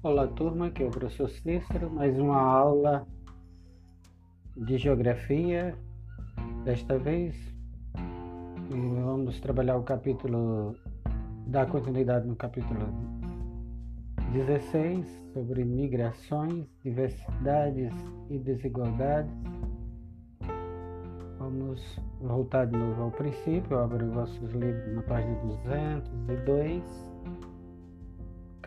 Olá 0.00 0.28
turma, 0.28 0.68
aqui 0.68 0.84
é 0.84 0.86
o 0.86 0.92
professor 0.92 1.28
Cícero, 1.28 1.90
mais 1.90 2.16
uma 2.16 2.40
aula 2.40 3.04
de 4.56 4.78
geografia. 4.78 5.76
Desta 6.64 6.96
vez 6.96 7.34
vamos 8.70 9.40
trabalhar 9.40 9.76
o 9.76 9.82
capítulo, 9.82 10.76
dar 11.48 11.66
continuidade 11.66 12.28
no 12.28 12.36
capítulo 12.36 12.78
16 14.32 15.04
sobre 15.32 15.64
migrações, 15.64 16.68
diversidades 16.84 17.92
e 18.30 18.38
desigualdades. 18.38 19.34
Vamos 21.40 22.00
voltar 22.20 22.66
de 22.66 22.76
novo 22.76 23.02
ao 23.02 23.10
princípio, 23.10 23.76
abro 23.76 24.12
vossos 24.12 24.52
livros 24.52 24.94
na 24.94 25.02
página 25.02 25.34
202 25.40 27.07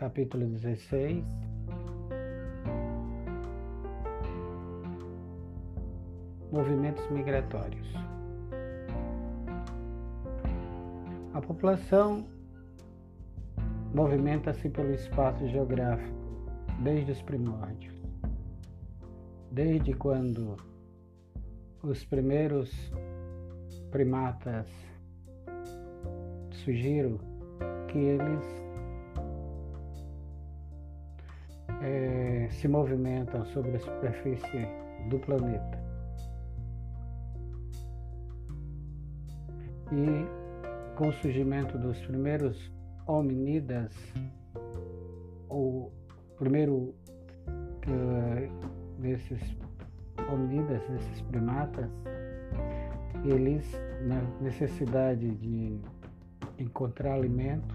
capítulo 0.02 0.44
16. 0.46 1.22
Movimentos 6.50 7.08
migratórios. 7.08 7.86
A 11.32 11.40
população 11.40 12.26
movimenta-se 13.94 14.68
pelo 14.70 14.92
espaço 14.92 15.46
geográfico 15.46 16.18
desde 16.80 17.12
os 17.12 17.22
primórdios. 17.22 17.94
Desde 19.52 19.94
quando 19.94 20.56
os 21.80 22.04
primeiros 22.06 22.72
primatas 23.92 24.66
surgiram, 26.50 27.20
que 27.86 27.98
eles 27.98 28.62
é, 31.82 32.48
se 32.50 32.68
movimentam 32.68 33.44
sobre 33.46 33.76
a 33.76 33.78
superfície 33.80 34.66
do 35.08 35.18
planeta. 35.18 35.82
E 39.90 40.96
com 40.96 41.08
o 41.08 41.12
surgimento 41.14 41.76
dos 41.78 41.98
primeiros 42.06 42.72
hominidas, 43.06 43.92
o 45.50 45.90
primeiro 46.38 46.94
uh, 47.86 49.00
desses 49.00 49.40
hominidas, 50.32 50.82
desses 50.88 51.20
primatas, 51.22 51.90
eles, 53.24 53.70
na 54.06 54.22
necessidade 54.40 55.30
de 55.36 55.78
encontrar 56.58 57.14
alimento, 57.14 57.74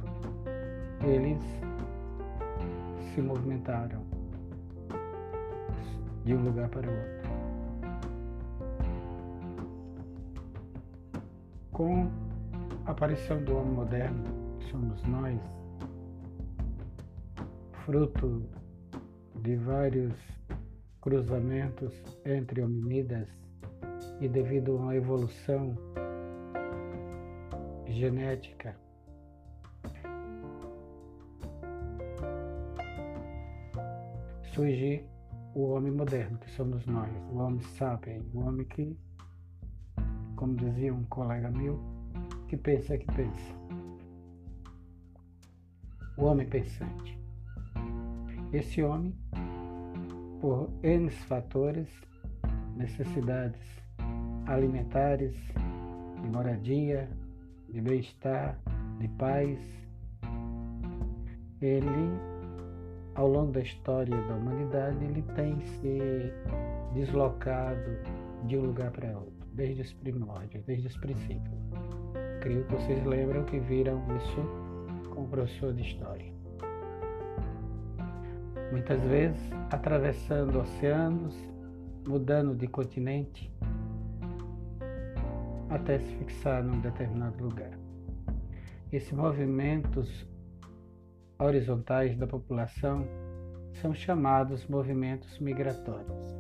eles 1.03 1.44
se 3.17 3.21
movimentaram 3.23 4.05
de 6.23 6.35
um 6.35 6.43
lugar 6.43 6.69
para 6.69 6.87
outro. 6.87 7.29
Com 11.71 12.07
a 12.85 12.91
aparição 12.91 13.43
do 13.43 13.57
homem 13.57 13.73
moderno, 13.73 14.23
que 14.59 14.69
somos 14.69 15.01
nós, 15.05 15.41
fruto 17.85 18.47
de 19.41 19.55
vários 19.55 20.13
cruzamentos 21.01 21.91
entre 22.23 22.61
hominidas 22.61 23.27
e 24.21 24.29
devido 24.29 24.73
a 24.73 24.75
uma 24.75 24.95
evolução 24.95 25.75
genética 27.88 28.75
surge 34.58 35.05
o 35.53 35.69
homem 35.69 35.91
moderno, 35.91 36.39
que 36.39 36.50
somos 36.50 36.83
nós, 36.88 37.12
o 37.31 37.38
homem 37.38 37.62
sapien, 37.78 38.23
o 38.34 38.40
homem 38.40 38.66
que, 38.66 38.97
como 40.35 40.56
dizia 40.56 40.91
um 40.91 41.03
colega 41.03 41.51
meu, 41.51 41.79
que 42.47 42.57
pensa 42.57 42.97
que 42.97 43.06
pensa. 43.13 43.53
O 46.18 46.25
homem 46.25 46.47
pensante. 46.47 47.19
Esse 48.51 48.81
homem, 48.81 49.13
por 50.41 50.72
N 50.81 51.07
fatores, 51.12 51.88
necessidades 52.75 53.62
alimentares, 54.47 55.35
de 56.19 56.29
moradia, 56.29 57.07
de 57.69 57.79
bem-estar, 57.79 58.59
de 58.97 59.07
paz, 59.09 59.59
ele 61.62 62.26
ao 63.17 63.28
longo 63.28 63.51
da 63.51 63.61
história 63.61 64.16
da 64.16 64.35
humanidade, 64.35 65.03
ele 65.03 65.23
tem 65.35 65.59
se 65.59 66.31
deslocado 66.94 67.97
de 68.45 68.55
um 68.57 68.67
lugar 68.67 68.91
para 68.91 69.09
outro, 69.17 69.47
desde 69.53 69.81
os 69.81 69.94
primórdios, 69.94 70.63
desde 70.66 70.88
os 70.88 70.97
princípios. 70.97 71.57
Creio 72.41 72.63
que 72.66 72.73
vocês 72.73 73.03
lembram 73.03 73.44
que 73.44 73.59
viram 73.59 74.03
isso 74.16 75.09
com 75.09 75.23
o 75.23 75.27
professor 75.27 75.73
de 75.73 75.81
História. 75.81 76.31
Muitas 78.72 79.01
vezes 79.01 79.41
atravessando 79.72 80.59
oceanos, 80.59 81.35
mudando 82.07 82.56
de 82.56 82.67
continente, 82.67 83.51
até 85.69 85.97
se 85.97 86.16
fixar 86.17 86.63
num 86.63 86.79
determinado 86.81 87.44
lugar. 87.44 87.72
Esses 88.91 89.11
movimentos 89.11 90.27
horizontais 91.40 92.18
da 92.18 92.25
população 92.25 93.06
são 93.81 93.94
chamados 93.94 94.66
movimentos 94.68 95.38
migratórios, 95.40 96.36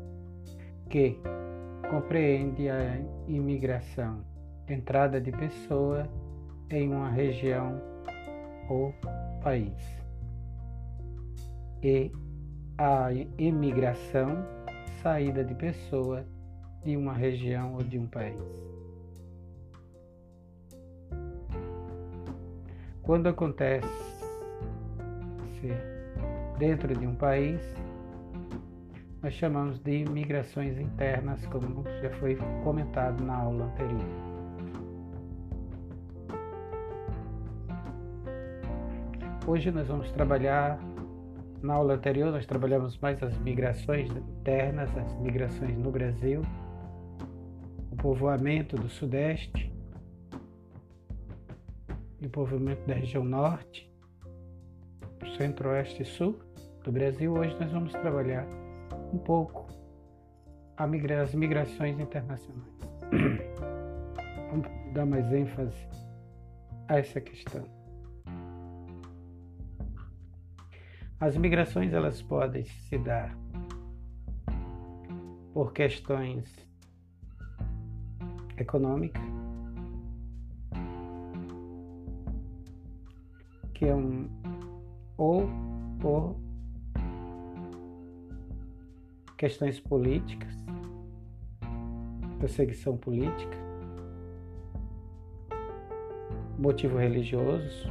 que 0.89 1.19
compreende 1.89 2.69
a 2.69 2.99
imigração, 3.27 4.23
entrada 4.67 5.21
de 5.21 5.31
pessoa 5.31 6.07
em 6.69 6.91
uma 6.91 7.09
região 7.09 7.79
ou 8.69 8.93
país, 9.41 9.77
e 11.83 12.11
a 12.77 13.09
imigração, 13.37 14.45
saída 15.01 15.43
de 15.43 15.53
pessoa 15.55 16.25
de 16.83 16.97
uma 16.97 17.13
região 17.13 17.75
ou 17.75 17.83
de 17.83 17.99
um 17.99 18.07
país. 18.07 18.37
Quando 23.03 23.27
acontece 23.27 24.06
dentro 26.57 26.95
de 26.95 27.05
um 27.05 27.15
país, 27.15 27.61
nós 29.21 29.33
chamamos 29.33 29.79
de 29.79 30.05
migrações 30.05 30.77
internas, 30.77 31.45
como 31.47 31.83
já 32.01 32.09
foi 32.19 32.37
comentado 32.63 33.23
na 33.23 33.35
aula 33.35 33.65
anterior. 33.65 34.27
Hoje 39.47 39.71
nós 39.71 39.87
vamos 39.87 40.11
trabalhar, 40.11 40.77
na 41.61 41.73
aula 41.73 41.93
anterior 41.93 42.31
nós 42.31 42.45
trabalhamos 42.45 42.97
mais 42.99 43.23
as 43.23 43.37
migrações 43.39 44.09
internas, 44.11 44.89
as 44.97 45.15
migrações 45.19 45.77
no 45.77 45.89
Brasil, 45.89 46.41
o 47.91 47.95
povoamento 47.95 48.75
do 48.75 48.89
Sudeste, 48.89 49.71
o 52.21 52.29
povoamento 52.29 52.85
da 52.85 52.93
região 52.93 53.23
Norte, 53.23 53.86
centro-oeste 55.37 56.01
e 56.01 56.05
sul 56.05 56.39
do 56.83 56.91
Brasil, 56.91 57.31
hoje 57.31 57.55
nós 57.59 57.71
vamos 57.71 57.91
trabalhar 57.91 58.45
um 59.13 59.17
pouco 59.19 59.67
as 60.75 61.33
migrações 61.33 61.99
internacionais. 61.99 62.67
Vamos 64.49 64.67
dar 64.93 65.05
mais 65.05 65.31
ênfase 65.31 65.87
a 66.87 66.97
essa 66.97 67.19
questão. 67.19 67.65
As 71.19 71.35
migrações 71.35 71.93
elas 71.93 72.21
podem 72.21 72.63
se 72.63 72.97
dar 72.99 73.35
por 75.53 75.73
questões 75.73 76.45
econômicas, 78.57 79.21
que 83.73 83.85
é 83.85 83.95
um, 83.95 84.29
ou 85.17 85.49
por 85.99 86.35
questões 89.37 89.79
políticas, 89.79 90.53
perseguição 92.39 92.97
política, 92.97 93.57
motivo 96.57 96.97
religioso, 96.97 97.89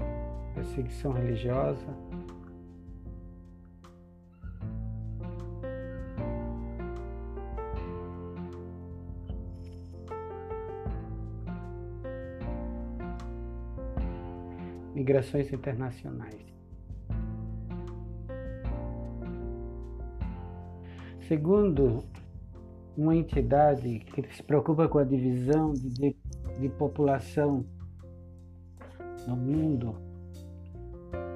perseguição 0.55 1.13
religiosa, 1.13 1.87
migrações 14.95 15.53
internacionais. 15.53 16.57
Segundo 21.29 22.05
uma 22.97 23.17
entidade 23.17 23.99
que 23.99 24.23
se 24.33 24.43
preocupa 24.45 24.87
com 24.89 24.99
a 24.99 25.05
divisão 25.05 25.73
de, 25.73 25.89
de, 25.89 26.17
de 26.61 26.69
população 26.69 27.67
no 29.27 29.37
mundo, 29.37 29.97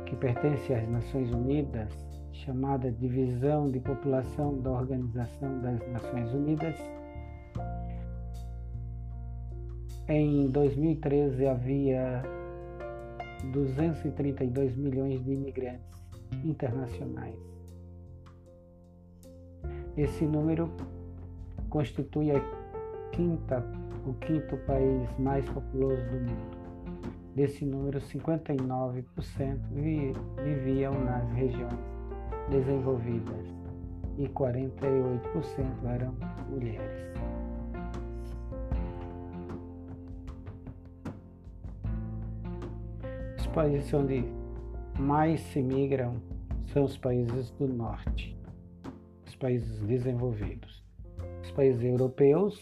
que 0.06 0.14
pertence 0.14 0.72
às 0.72 0.88
Nações 0.88 1.32
Unidas, 1.32 1.92
chamada 2.32 2.92
Divisão 2.92 3.68
de 3.68 3.80
População 3.80 4.60
da 4.60 4.70
Organização 4.70 5.60
das 5.60 5.80
Nações 5.88 6.32
Unidas, 6.32 6.76
em 10.08 10.48
2013 10.50 11.46
havia 11.48 12.22
232 13.52 14.76
milhões 14.76 15.24
de 15.24 15.32
imigrantes 15.32 16.00
internacionais. 16.44 17.59
Esse 19.96 20.24
número 20.24 20.70
constitui 21.68 22.30
a 22.30 22.40
quinta, 23.12 23.64
o 24.06 24.14
quinto 24.14 24.56
país 24.58 25.08
mais 25.18 25.48
populoso 25.50 26.02
do 26.04 26.20
mundo. 26.20 26.60
Desse 27.34 27.64
número, 27.64 28.00
59% 28.00 29.04
viviam 30.42 30.92
nas 31.04 31.30
regiões 31.32 31.78
desenvolvidas 32.50 33.46
e 34.18 34.28
48% 34.28 35.84
eram 35.84 36.14
mulheres. 36.48 37.10
Os 43.38 43.46
países 43.48 43.92
onde 43.94 44.24
mais 44.98 45.40
se 45.40 45.62
migram 45.62 46.14
são 46.72 46.84
os 46.84 46.96
países 46.96 47.50
do 47.52 47.66
norte, 47.66 48.36
países 49.40 49.80
desenvolvidos, 49.80 50.84
os 51.42 51.50
países 51.52 51.82
europeus 51.82 52.60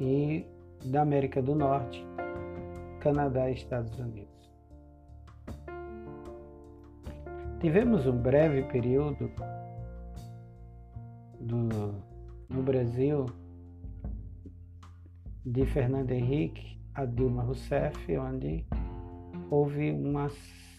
e 0.00 0.44
da 0.86 1.02
América 1.02 1.40
do 1.40 1.54
Norte, 1.54 2.04
Canadá 3.00 3.48
e 3.50 3.54
Estados 3.54 3.96
Unidos. 3.98 4.32
Tivemos 7.60 8.06
um 8.06 8.16
breve 8.16 8.64
período 8.64 9.30
do, 11.38 11.68
no 12.48 12.62
Brasil 12.62 13.26
de 15.44 15.64
Fernando 15.66 16.10
Henrique 16.10 16.80
a 16.94 17.04
Dilma 17.04 17.42
Rousseff, 17.42 18.16
onde 18.16 18.66
houve 19.50 19.92
uma 19.92 20.28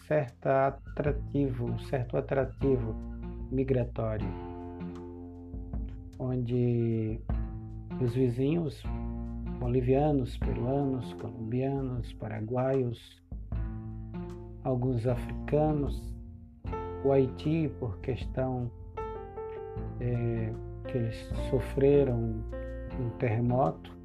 certa 0.06 0.66
atrativo, 0.68 1.66
um 1.66 1.78
certo 1.78 2.16
atrativo 2.16 3.13
migratório, 3.54 4.26
onde 6.18 7.20
os 8.00 8.14
vizinhos 8.14 8.82
bolivianos, 9.60 10.36
peruanos, 10.38 11.12
colombianos, 11.14 12.12
paraguaios, 12.14 13.22
alguns 14.64 15.06
africanos, 15.06 16.14
o 17.04 17.12
Haiti 17.12 17.70
por 17.78 17.98
questão 17.98 18.70
é, 20.00 20.52
que 20.88 20.98
eles 20.98 21.16
sofreram 21.50 22.42
um 22.98 23.10
terremoto, 23.18 23.96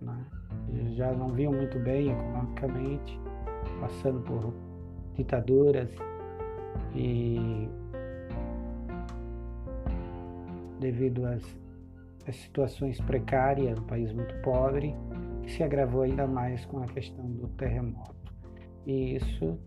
né? 0.00 0.24
já 0.94 1.12
não 1.12 1.28
viam 1.28 1.52
muito 1.52 1.78
bem 1.80 2.10
economicamente, 2.10 3.18
passando 3.80 4.20
por 4.20 4.54
ditaduras 5.14 5.90
e 6.94 7.68
devido 10.78 11.24
às 11.26 11.42
as 12.28 12.36
situações 12.36 13.00
precárias, 13.00 13.78
um 13.78 13.84
país 13.84 14.12
muito 14.12 14.34
pobre, 14.42 14.94
que 15.42 15.52
se 15.52 15.62
agravou 15.62 16.02
ainda 16.02 16.26
mais 16.26 16.64
com 16.64 16.82
a 16.82 16.86
questão 16.86 17.24
do 17.24 17.48
terremoto. 17.50 18.14
E 18.84 19.16
isso 19.16 19.58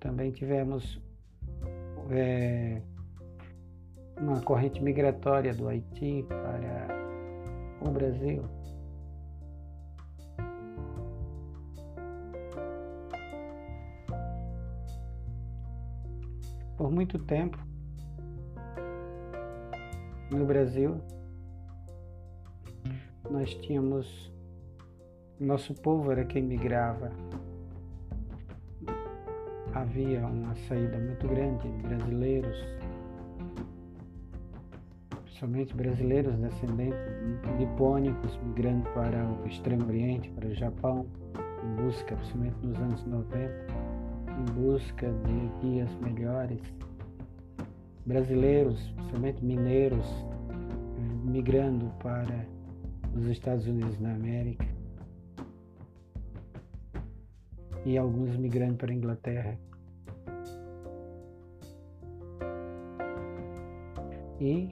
também 0.00 0.32
tivemos 0.32 1.00
é, 2.10 2.82
uma 4.20 4.40
corrente 4.40 4.82
migratória 4.82 5.54
do 5.54 5.68
Haiti 5.68 6.24
para 6.28 6.88
o 7.80 7.90
Brasil. 7.90 8.44
Por 16.76 16.90
muito 16.90 17.16
tempo, 17.20 17.56
no 20.30 20.44
Brasil, 20.44 21.00
nós 23.30 23.54
tínhamos. 23.54 24.32
Nosso 25.38 25.74
povo 25.74 26.12
era 26.12 26.24
quem 26.24 26.42
migrava. 26.42 27.10
Havia 29.74 30.24
uma 30.26 30.54
saída 30.68 30.96
muito 30.98 31.26
grande 31.26 31.68
de 31.68 31.82
brasileiros, 31.82 32.56
principalmente 35.24 35.74
brasileiros 35.74 36.36
descendentes 36.38 37.00
nipônicos, 37.58 38.38
migrando 38.44 38.88
para 38.90 39.26
o 39.26 39.46
Extremo 39.48 39.88
Oriente, 39.88 40.30
para 40.30 40.46
o 40.48 40.54
Japão, 40.54 41.06
em 41.64 41.82
busca, 41.82 42.14
principalmente 42.14 42.56
nos 42.64 42.78
anos 42.78 43.04
90, 43.04 43.66
em 44.38 44.52
busca 44.52 45.10
de 45.10 45.68
dias 45.68 45.92
melhores. 45.96 46.60
Brasileiros, 48.06 48.80
principalmente 48.90 49.44
mineiros, 49.44 50.06
migrando 51.24 51.86
para 52.02 52.46
nos 53.14 53.26
Estados 53.26 53.66
Unidos 53.66 53.98
da 53.98 54.12
América 54.12 54.66
e 57.84 57.96
alguns 57.96 58.36
migrando 58.36 58.76
para 58.76 58.90
a 58.90 58.94
Inglaterra. 58.94 59.58
E 64.40 64.70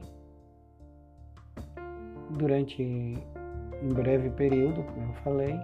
durante 2.36 2.82
um 3.82 3.88
breve 3.88 4.30
período, 4.30 4.82
como 4.84 5.06
eu 5.06 5.14
falei, 5.22 5.58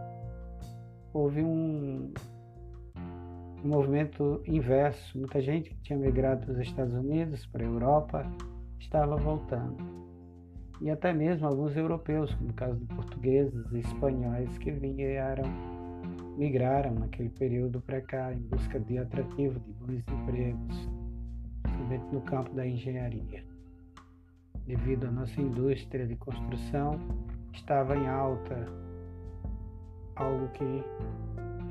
houve 1.13 1.43
um, 1.43 2.13
um 3.65 3.69
movimento 3.69 4.43
inverso. 4.47 5.19
Muita 5.19 5.41
gente 5.41 5.71
que 5.71 5.77
tinha 5.83 5.99
migrado 5.99 6.47
dos 6.47 6.59
Estados 6.59 6.95
Unidos 6.95 7.47
para 7.47 7.65
a 7.65 7.67
Europa 7.67 8.27
estava 8.79 9.17
voltando 9.17 9.99
e 10.81 10.91
até 10.91 11.13
mesmo 11.13 11.47
alguns 11.47 11.77
europeus, 11.77 12.33
como 12.35 12.51
o 12.51 12.55
caso 12.55 12.79
de 12.79 12.87
portugueses 12.95 13.73
e 13.73 13.79
espanhóis 13.79 14.57
que 14.59 14.71
vieram, 14.71 15.45
migraram 16.37 16.95
naquele 16.95 17.31
período 17.31 17.81
para 17.81 18.01
cá 18.01 18.33
em 18.33 18.41
busca 18.43 18.79
de 18.79 18.99
atrativo, 18.99 19.59
de 19.59 19.73
bons 19.73 20.05
empregos, 20.09 20.89
principalmente 21.63 22.15
no 22.15 22.21
campo 22.23 22.55
da 22.55 22.67
engenharia. 22.67 23.43
Devido 24.67 25.07
à 25.07 25.11
nossa 25.11 25.41
indústria 25.41 26.07
de 26.07 26.15
construção, 26.15 27.01
estava 27.53 27.97
em 27.97 28.07
alta, 28.07 28.67
algo 30.15 30.49
que, 30.51 30.85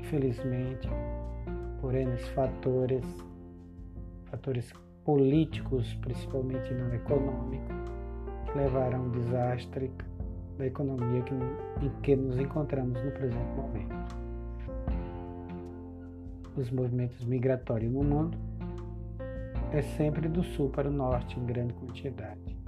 infelizmente, 0.00 0.88
por 1.80 1.94
N 1.94 2.16
fatores, 2.34 3.04
fatores 4.26 4.72
políticos, 5.04 5.94
principalmente 6.02 6.72
não 6.74 6.92
econômicos, 6.92 7.76
levaram 8.54 8.98
a 8.98 9.02
um 9.02 9.10
desastre 9.10 9.90
da 10.58 10.66
economia 10.66 11.22
que, 11.22 11.34
em 11.84 11.90
que 12.02 12.16
nos 12.16 12.38
encontramos 12.38 13.02
no 13.02 13.10
presente 13.12 13.50
momento. 13.56 14.16
Os 16.56 16.70
movimentos 16.70 17.24
migratórios 17.24 17.92
no 17.92 18.02
mundo 18.02 18.36
é 19.72 19.82
sempre 19.82 20.28
do 20.28 20.42
sul 20.42 20.70
para 20.70 20.88
o 20.88 20.92
norte 20.92 21.38
em 21.38 21.46
grande 21.46 21.72
quantidade 21.74 22.58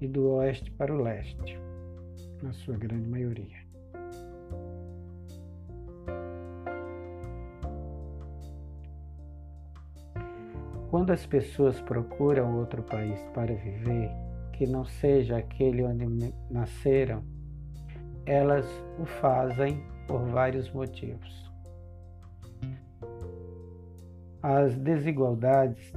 e 0.00 0.06
do 0.06 0.30
oeste 0.30 0.70
para 0.72 0.94
o 0.94 1.00
leste, 1.00 1.58
na 2.42 2.52
sua 2.52 2.76
grande 2.76 3.08
maioria. 3.08 3.71
Quando 11.02 11.14
as 11.14 11.26
pessoas 11.26 11.80
procuram 11.80 12.56
outro 12.58 12.80
país 12.80 13.20
para 13.34 13.52
viver, 13.52 14.08
que 14.52 14.68
não 14.68 14.84
seja 14.84 15.36
aquele 15.36 15.82
onde 15.82 16.32
nasceram, 16.48 17.24
elas 18.24 18.64
o 19.00 19.04
fazem 19.04 19.82
por 20.06 20.20
vários 20.26 20.70
motivos. 20.70 21.50
As 24.40 24.76
desigualdades 24.76 25.92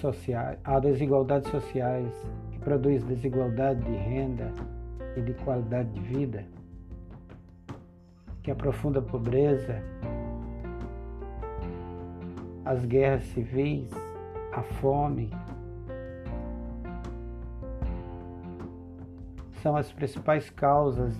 sociais, 0.00 0.60
a 0.62 0.78
desigualdades 0.78 1.50
sociais 1.50 2.14
que 2.52 2.60
produz 2.60 3.02
desigualdade 3.02 3.82
de 3.82 3.96
renda 3.96 4.52
e 5.16 5.22
de 5.22 5.34
qualidade 5.42 5.90
de 5.90 6.00
vida, 6.02 6.44
que 8.44 8.50
aprofunda 8.52 9.00
a 9.00 9.02
pobreza 9.02 9.82
as 12.64 12.84
guerras 12.84 13.22
civis, 13.24 13.90
a 14.52 14.62
fome, 14.62 15.30
são 19.62 19.76
as 19.76 19.92
principais 19.92 20.50
causas 20.50 21.14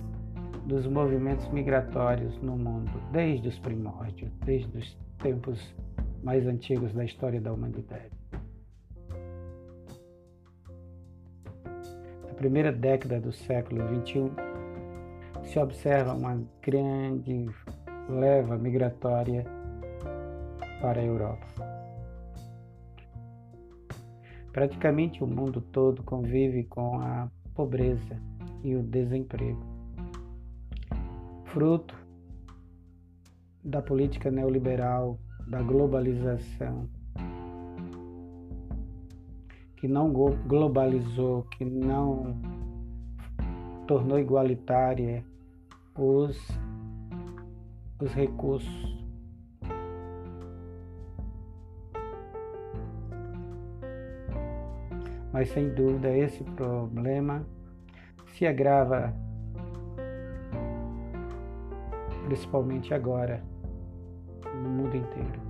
dos 0.65 0.85
movimentos 0.85 1.47
migratórios 1.49 2.37
no 2.41 2.57
mundo, 2.57 2.91
desde 3.11 3.47
os 3.47 3.59
primórdios, 3.59 4.31
desde 4.45 4.77
os 4.77 4.97
tempos 5.21 5.73
mais 6.23 6.47
antigos 6.47 6.93
da 6.93 7.03
história 7.03 7.39
da 7.41 7.51
humanidade. 7.51 8.11
Na 12.27 12.33
primeira 12.35 12.71
década 12.71 13.19
do 13.19 13.31
século 13.31 13.81
XXI, 14.03 14.31
se 15.43 15.59
observa 15.59 16.13
uma 16.13 16.41
grande 16.61 17.49
leva 18.09 18.57
migratória 18.57 19.45
para 20.83 20.99
a 20.99 21.05
Europa. 21.05 21.47
Praticamente 24.51 25.23
o 25.23 25.27
mundo 25.27 25.61
todo 25.61 26.03
convive 26.03 26.65
com 26.65 26.99
a 26.99 27.31
pobreza 27.55 28.21
e 28.61 28.75
o 28.75 28.83
desemprego, 28.83 29.63
fruto 31.45 31.95
da 33.63 33.81
política 33.81 34.29
neoliberal, 34.29 35.17
da 35.47 35.61
globalização, 35.61 36.89
que 39.77 39.87
não 39.87 40.11
globalizou, 40.11 41.43
que 41.43 41.63
não 41.63 42.41
tornou 43.87 44.19
igualitária 44.19 45.23
os, 45.95 46.37
os 48.01 48.13
recursos. 48.13 49.02
Mas 55.33 55.49
sem 55.49 55.73
dúvida 55.73 56.15
esse 56.15 56.43
problema 56.43 57.43
se 58.33 58.45
agrava 58.45 59.11
principalmente 62.25 62.93
agora 62.93 63.43
no 64.61 64.69
mundo 64.69 64.95
inteiro. 64.95 65.41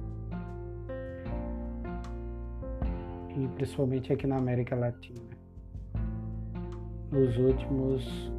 E 3.35 3.47
principalmente 3.55 4.13
aqui 4.13 4.25
na 4.25 4.37
América 4.37 4.73
Latina. 4.73 5.19
Nos 7.11 7.37
últimos 7.37 8.31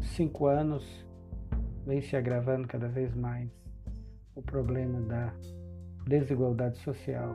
cinco 0.00 0.46
anos 0.46 1.06
vem 1.84 2.00
se 2.00 2.16
agravando 2.16 2.68
cada 2.68 2.86
vez 2.86 3.14
mais 3.16 3.50
o 4.36 4.42
problema 4.42 5.00
da 5.00 5.34
desigualdade 6.06 6.78
social 6.78 7.34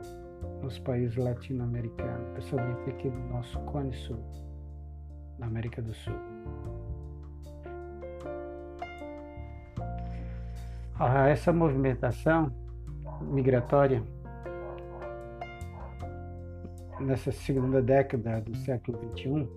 nos 0.62 0.78
países 0.78 1.16
latino-americanos, 1.16 2.28
principalmente 2.32 2.90
aqui 2.90 3.08
no 3.08 3.28
nosso 3.28 3.58
Cone 3.60 3.92
Sul, 3.94 4.18
na 5.38 5.46
América 5.46 5.82
do 5.82 5.92
Sul. 5.94 6.14
Ah, 10.98 11.28
essa 11.28 11.52
movimentação 11.52 12.52
migratória 13.20 14.02
nessa 17.00 17.32
segunda 17.32 17.82
década 17.82 18.40
do 18.40 18.56
século 18.56 18.98
XXI 19.12 19.48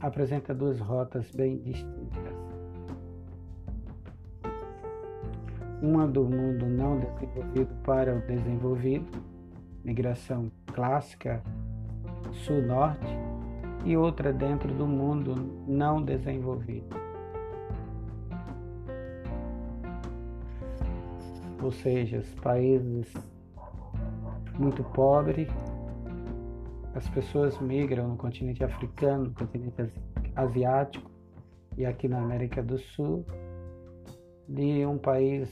apresenta 0.00 0.54
duas 0.54 0.80
rotas 0.80 1.30
bem 1.30 1.58
distintas. 1.58 2.34
Uma 5.80 6.06
do 6.06 6.24
mundo 6.24 6.66
não 6.66 6.98
desenvolvido 6.98 7.74
para 7.84 8.14
o 8.14 8.20
desenvolvido, 8.20 9.06
migração 9.84 10.50
clássica 10.66 11.42
sul-norte, 12.44 13.16
e 13.84 13.96
outra 13.96 14.32
dentro 14.32 14.72
do 14.72 14.86
mundo 14.86 15.34
não 15.66 16.02
desenvolvido. 16.02 16.96
Ou 21.60 21.72
seja, 21.72 22.18
os 22.18 22.34
países 22.36 23.12
muito 24.58 24.84
pobres 24.84 25.48
as 26.94 27.08
pessoas 27.08 27.58
migram 27.58 28.08
no 28.08 28.16
continente 28.16 28.62
africano, 28.62 29.24
no 29.24 29.34
continente 29.34 29.92
asiático 30.36 31.10
e 31.76 31.86
aqui 31.86 32.06
na 32.06 32.18
América 32.18 32.62
do 32.62 32.78
Sul 32.78 33.24
de 34.46 34.84
um 34.84 34.98
país 34.98 35.50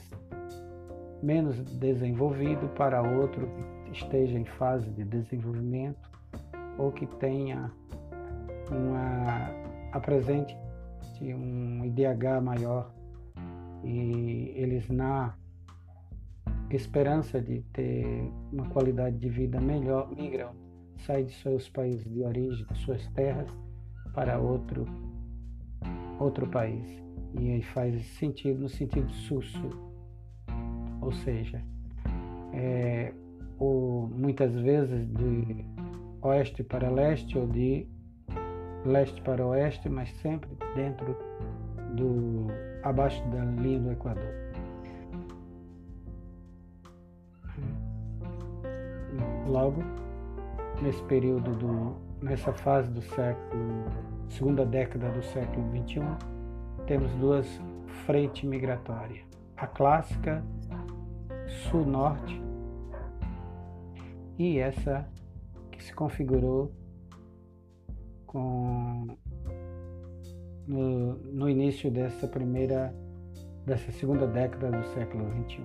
menos 1.22 1.58
desenvolvido 1.76 2.68
para 2.74 3.00
outro 3.00 3.48
esteja 3.92 4.38
em 4.38 4.44
fase 4.44 4.90
de 4.90 5.04
desenvolvimento 5.04 6.10
ou 6.78 6.92
que 6.92 7.06
tenha 7.06 7.70
uma 8.70 9.50
apresente 9.92 10.56
um 11.22 11.84
IDH 11.84 12.40
maior 12.42 12.90
e 13.84 14.54
eles 14.56 14.88
na 14.88 15.34
esperança 16.70 17.42
de 17.42 17.60
ter 17.74 18.32
uma 18.50 18.66
qualidade 18.70 19.18
de 19.18 19.28
vida 19.28 19.60
melhor 19.60 20.10
migram 20.10 20.54
sai 21.06 21.24
de 21.24 21.32
seus 21.34 21.68
países 21.68 22.04
de 22.10 22.22
origem, 22.22 22.66
de 22.66 22.78
suas 22.78 23.06
terras, 23.08 23.48
para 24.14 24.38
outro, 24.38 24.86
outro 26.18 26.46
país. 26.48 26.88
E 27.38 27.52
aí 27.52 27.62
faz 27.62 28.04
sentido 28.18 28.60
no 28.60 28.68
sentido 28.68 29.10
sul-sul. 29.10 29.70
Ou 31.00 31.12
seja, 31.12 31.62
é, 32.52 33.12
ou 33.60 34.08
muitas 34.08 34.52
vezes 34.56 35.06
de 35.06 35.64
oeste 36.22 36.64
para 36.64 36.90
leste 36.90 37.38
ou 37.38 37.46
de 37.46 37.86
leste 38.84 39.20
para 39.20 39.46
oeste, 39.46 39.88
mas 39.88 40.10
sempre 40.16 40.48
dentro 40.74 41.14
do 41.94 42.46
abaixo 42.82 43.22
da 43.28 43.44
linha 43.44 43.78
do 43.78 43.92
Equador. 43.92 44.40
Logo, 49.46 49.82
nesse 50.80 51.02
período 51.04 51.50
do, 51.56 51.96
nessa 52.22 52.52
fase 52.52 52.90
do 52.90 53.02
século, 53.02 53.84
segunda 54.28 54.64
década 54.64 55.10
do 55.10 55.22
século 55.22 55.66
XXI, 55.86 56.00
temos 56.86 57.12
duas 57.16 57.46
frentes 58.06 58.48
migratórias. 58.48 59.22
A 59.56 59.66
clássica 59.66 60.42
sul-norte 61.68 62.39
e 64.40 64.58
essa 64.58 65.06
que 65.70 65.82
se 65.82 65.92
configurou 65.92 66.72
com 68.26 69.06
no, 70.66 71.14
no 71.16 71.46
início 71.46 71.90
dessa 71.90 72.26
primeira 72.26 72.94
dessa 73.66 73.92
segunda 73.92 74.26
década 74.26 74.70
do 74.70 74.82
século 74.94 75.28
XXI. 75.44 75.62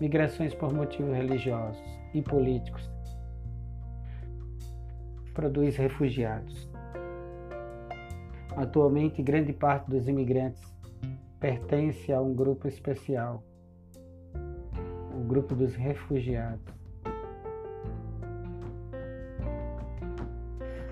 migrações 0.00 0.52
por 0.52 0.74
motivos 0.74 1.14
religiosos 1.14 1.80
e 2.12 2.20
políticos, 2.20 2.90
produz 5.32 5.76
refugiados. 5.76 6.68
Atualmente, 8.56 9.22
grande 9.22 9.52
parte 9.52 9.88
dos 9.88 10.08
imigrantes 10.08 10.60
pertence 11.38 12.12
a 12.12 12.20
um 12.20 12.34
grupo 12.34 12.66
especial, 12.66 13.40
grupo 15.34 15.52
dos 15.56 15.74
refugiados. 15.74 16.72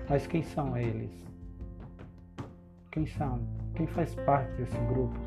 Mas 0.09 0.27
quem 0.27 0.43
são 0.43 0.75
eles? 0.75 1.11
Quem 2.91 3.05
são? 3.05 3.39
Quem 3.73 3.87
faz 3.87 4.13
parte 4.15 4.51
desse 4.57 4.77
grupo? 4.89 5.17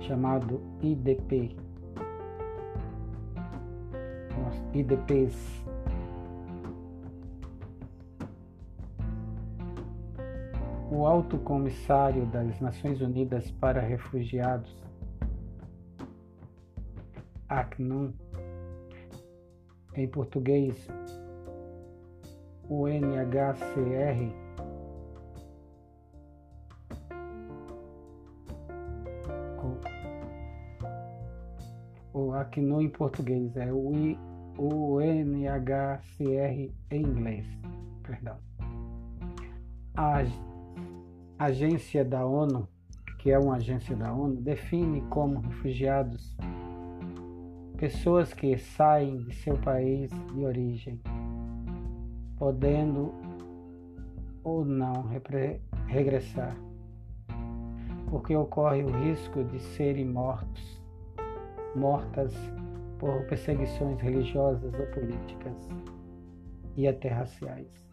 Chamado 0.00 0.60
IDP 0.82 1.56
IDPs. 4.74 5.64
O 10.90 11.06
Alto 11.06 11.38
Comissário 11.38 12.26
das 12.26 12.60
Nações 12.60 13.00
Unidas 13.00 13.50
para 13.52 13.80
Refugiados, 13.80 14.74
ACNUM, 17.48 18.12
em 19.94 20.08
português, 20.08 20.86
UNHCR, 22.68 24.32
o 32.12 32.32
ACNUM 32.32 32.80
em 32.82 32.90
português 32.90 33.56
é 33.56 33.72
o 33.72 33.92
UNHCR 34.58 35.52
em 36.90 37.02
inglês, 37.02 37.46
perdão. 38.02 38.36
A 39.96 40.22
Agência 41.38 42.04
da 42.04 42.26
ONU 42.26 42.68
que 43.18 43.32
é 43.32 43.38
uma 43.38 43.56
agência 43.56 43.96
da 43.96 44.12
ONU, 44.12 44.36
define 44.36 45.00
como 45.10 45.40
refugiados 45.40 46.36
pessoas 47.78 48.34
que 48.34 48.58
saem 48.58 49.18
de 49.18 49.34
seu 49.36 49.56
país 49.56 50.10
de 50.34 50.44
origem, 50.44 51.00
podendo 52.36 53.14
ou 54.42 54.64
não 54.64 55.08
regressar, 55.86 56.56
porque 58.10 58.34
ocorre 58.34 58.82
o 58.82 58.90
risco 58.90 59.44
de 59.44 59.60
serem 59.60 60.04
mortos, 60.04 60.82
mortas 61.76 62.34
por 62.98 63.24
perseguições 63.26 64.00
religiosas 64.00 64.74
ou 64.74 64.86
políticas 64.86 65.68
e 66.76 66.88
até 66.88 67.10
raciais. 67.10 67.86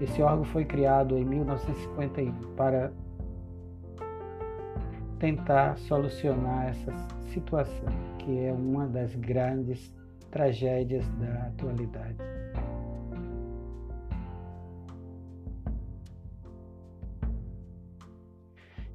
Esse 0.00 0.20
órgão 0.20 0.44
foi 0.46 0.64
criado 0.64 1.16
em 1.16 1.24
1951 1.24 2.56
para 2.56 2.92
tentar 5.20 5.76
solucionar 5.78 6.70
essa 6.70 6.92
situação, 7.32 7.86
que 8.18 8.38
é 8.40 8.52
uma 8.52 8.88
das 8.88 9.14
grandes 9.14 9.94
tragédias 10.30 11.06
da 11.18 11.46
atualidade. 11.46 12.16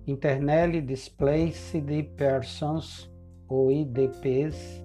Internally 0.08 0.82
Displaced 0.82 2.04
Persons, 2.18 3.10
ou 3.48 3.72
IDPs, 3.72 4.84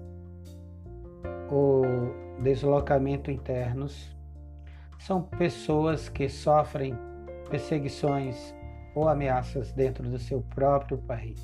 ou 1.49 1.83
deslocamento 2.41 3.29
internos, 3.29 4.15
são 4.99 5.23
pessoas 5.23 6.07
que 6.07 6.29
sofrem 6.29 6.95
perseguições 7.49 8.53
ou 8.93 9.07
ameaças 9.07 9.71
dentro 9.71 10.09
do 10.09 10.19
seu 10.19 10.41
próprio 10.41 10.97
país, 10.97 11.41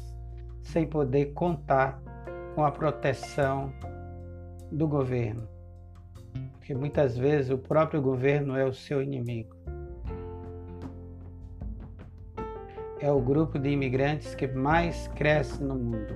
sem 0.61 0.85
poder 0.85 1.33
contar 1.33 2.01
com 2.55 2.63
a 2.63 2.71
proteção 2.71 3.71
do 4.71 4.87
governo. 4.87 5.47
Porque 6.53 6.73
muitas 6.73 7.17
vezes 7.17 7.49
o 7.51 7.57
próprio 7.57 8.01
governo 8.01 8.55
é 8.57 8.65
o 8.65 8.73
seu 8.73 9.01
inimigo. 9.01 9.55
É 12.99 13.11
o 13.11 13.21
grupo 13.21 13.59
de 13.59 13.69
imigrantes 13.69 14.33
que 14.33 14.47
mais 14.47 15.07
cresce 15.09 15.63
no 15.63 15.75
mundo. 15.75 16.15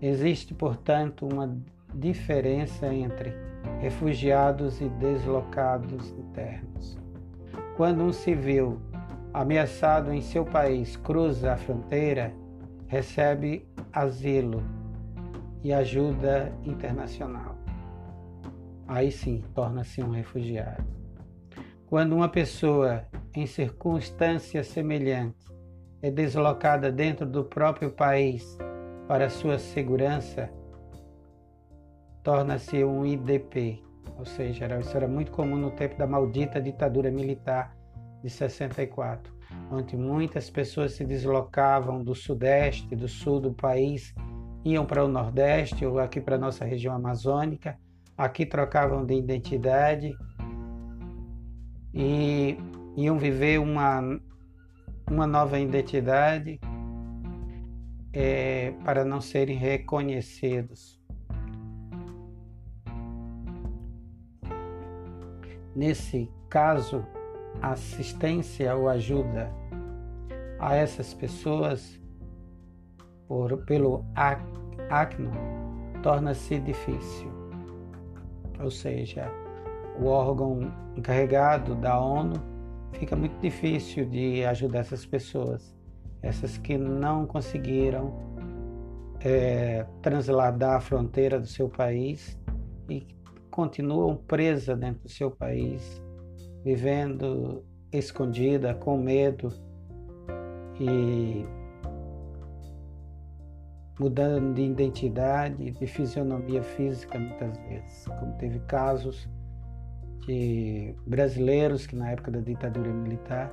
Existe, 0.00 0.54
portanto, 0.54 1.26
uma 1.26 1.58
diferença 1.92 2.86
entre 2.92 3.34
refugiados 3.80 4.80
e 4.80 4.88
deslocados 4.88 6.10
internos. 6.10 6.98
Quando 7.76 8.04
um 8.04 8.12
civil 8.12 8.80
ameaçado 9.36 10.14
em 10.14 10.22
seu 10.22 10.46
país 10.46 10.96
cruza 10.96 11.52
a 11.52 11.56
fronteira, 11.58 12.32
recebe 12.86 13.68
asilo 13.92 14.62
e 15.62 15.74
ajuda 15.74 16.50
internacional. 16.64 17.54
Aí 18.88 19.12
sim, 19.12 19.44
torna-se 19.54 20.02
um 20.02 20.10
refugiado. 20.10 20.82
Quando 21.84 22.14
uma 22.14 22.30
pessoa 22.30 23.04
em 23.34 23.44
circunstâncias 23.44 24.68
semelhantes 24.68 25.46
é 26.00 26.10
deslocada 26.10 26.90
dentro 26.90 27.26
do 27.26 27.44
próprio 27.44 27.90
país 27.90 28.56
para 29.06 29.28
sua 29.28 29.58
segurança, 29.58 30.48
torna-se 32.22 32.82
um 32.82 33.04
IDP, 33.04 33.84
ou 34.18 34.24
seja, 34.24 34.66
isso 34.80 34.96
era 34.96 35.06
muito 35.06 35.30
comum 35.30 35.56
no 35.56 35.72
tempo 35.72 35.98
da 35.98 36.06
maldita 36.06 36.58
ditadura 36.58 37.10
militar 37.10 37.75
de 38.26 38.32
64, 38.32 39.32
onde 39.70 39.96
muitas 39.96 40.50
pessoas 40.50 40.94
se 40.94 41.04
deslocavam 41.04 42.02
do 42.02 42.12
sudeste, 42.12 42.96
do 42.96 43.06
sul 43.06 43.40
do 43.40 43.54
país, 43.54 44.12
iam 44.64 44.84
para 44.84 45.04
o 45.04 45.08
nordeste 45.08 45.86
ou 45.86 46.00
aqui 46.00 46.20
para 46.20 46.34
a 46.34 46.38
nossa 46.38 46.64
região 46.64 46.92
amazônica, 46.92 47.78
aqui 48.18 48.44
trocavam 48.44 49.06
de 49.06 49.14
identidade 49.14 50.12
e 51.94 52.58
iam 52.96 53.16
viver 53.16 53.60
uma, 53.60 54.02
uma 55.08 55.26
nova 55.26 55.60
identidade 55.60 56.58
é, 58.12 58.72
para 58.84 59.04
não 59.04 59.20
serem 59.20 59.56
reconhecidos. 59.56 61.00
Nesse 65.76 66.28
caso, 66.48 67.06
assistência 67.62 68.74
ou 68.74 68.88
ajuda 68.88 69.52
a 70.58 70.74
essas 70.74 71.12
pessoas 71.14 72.00
por, 73.26 73.64
pelo 73.64 74.04
ACNO 74.14 75.32
torna-se 76.02 76.58
difícil. 76.60 77.30
Ou 78.60 78.70
seja, 78.70 79.30
o 79.98 80.06
órgão 80.06 80.72
encarregado 80.96 81.74
da 81.74 81.98
ONU 81.98 82.34
fica 82.92 83.14
muito 83.16 83.38
difícil 83.40 84.06
de 84.06 84.44
ajudar 84.44 84.80
essas 84.80 85.04
pessoas 85.04 85.76
essas 86.26 86.58
que 86.58 86.76
não 86.76 87.26
conseguiram 87.26 88.12
é, 89.20 89.86
transladar 90.02 90.76
a 90.76 90.80
fronteira 90.80 91.38
do 91.38 91.46
seu 91.46 91.68
país 91.68 92.38
e 92.88 93.06
continuam 93.50 94.16
presas 94.16 94.78
dentro 94.78 95.02
do 95.02 95.08
seu 95.08 95.30
país, 95.30 96.02
vivendo 96.66 97.64
escondida, 97.92 98.74
com 98.74 98.98
medo 98.98 99.52
e 100.80 101.46
mudando 104.00 104.52
de 104.52 104.62
identidade, 104.62 105.70
de 105.70 105.86
fisionomia 105.86 106.64
física 106.64 107.20
muitas 107.20 107.56
vezes, 107.68 108.08
como 108.18 108.36
teve 108.38 108.58
casos 108.66 109.28
de 110.26 110.92
brasileiros 111.06 111.86
que 111.86 111.94
na 111.94 112.10
época 112.10 112.32
da 112.32 112.40
ditadura 112.40 112.92
militar 112.92 113.48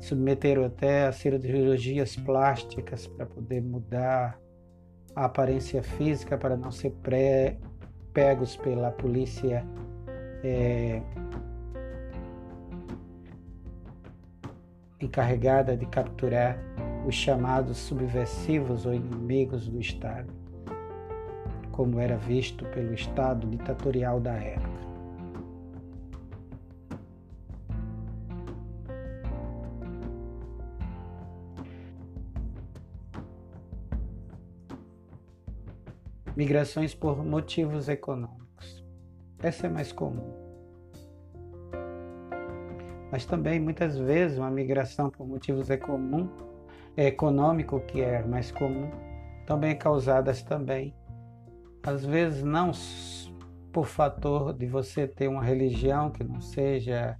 submeteram 0.00 0.64
até 0.64 1.06
a 1.06 1.12
cirurgias 1.12 2.16
plásticas 2.16 3.06
para 3.08 3.26
poder 3.26 3.60
mudar 3.60 4.40
a 5.14 5.26
aparência 5.26 5.82
física 5.82 6.38
para 6.38 6.56
não 6.56 6.72
ser 6.72 6.92
pré, 7.02 7.58
pegos 8.14 8.56
pela 8.56 8.90
polícia 8.90 9.62
é, 10.42 11.02
encarregada 15.00 15.76
de 15.76 15.86
capturar 15.86 16.58
os 17.06 17.14
chamados 17.14 17.78
subversivos 17.78 18.84
ou 18.84 18.94
inimigos 18.94 19.66
do 19.66 19.80
Estado, 19.80 20.32
como 21.72 21.98
era 21.98 22.16
visto 22.16 22.64
pelo 22.66 22.92
Estado 22.92 23.46
ditatorial 23.46 24.20
da 24.20 24.34
época. 24.34 24.80
Migrações 36.36 36.94
por 36.94 37.22
motivos 37.24 37.88
econômicos. 37.88 38.84
Essa 39.42 39.66
é 39.66 39.70
mais 39.70 39.92
comum. 39.92 40.49
Mas 43.10 43.24
também, 43.24 43.58
muitas 43.58 43.98
vezes, 43.98 44.38
uma 44.38 44.50
migração 44.50 45.10
por 45.10 45.26
motivos 45.26 45.68
é 45.70 45.76
comum, 45.76 46.28
é 46.96 47.06
econômico, 47.06 47.80
que 47.80 48.00
é 48.00 48.22
mais 48.22 48.50
comum, 48.52 48.90
também 49.46 49.76
causadas 49.76 50.42
também, 50.42 50.94
às 51.82 52.04
vezes 52.04 52.42
não 52.42 52.70
por 53.72 53.86
fator 53.86 54.52
de 54.52 54.66
você 54.66 55.06
ter 55.06 55.28
uma 55.28 55.42
religião 55.42 56.10
que 56.10 56.22
não 56.24 56.40
seja 56.40 57.16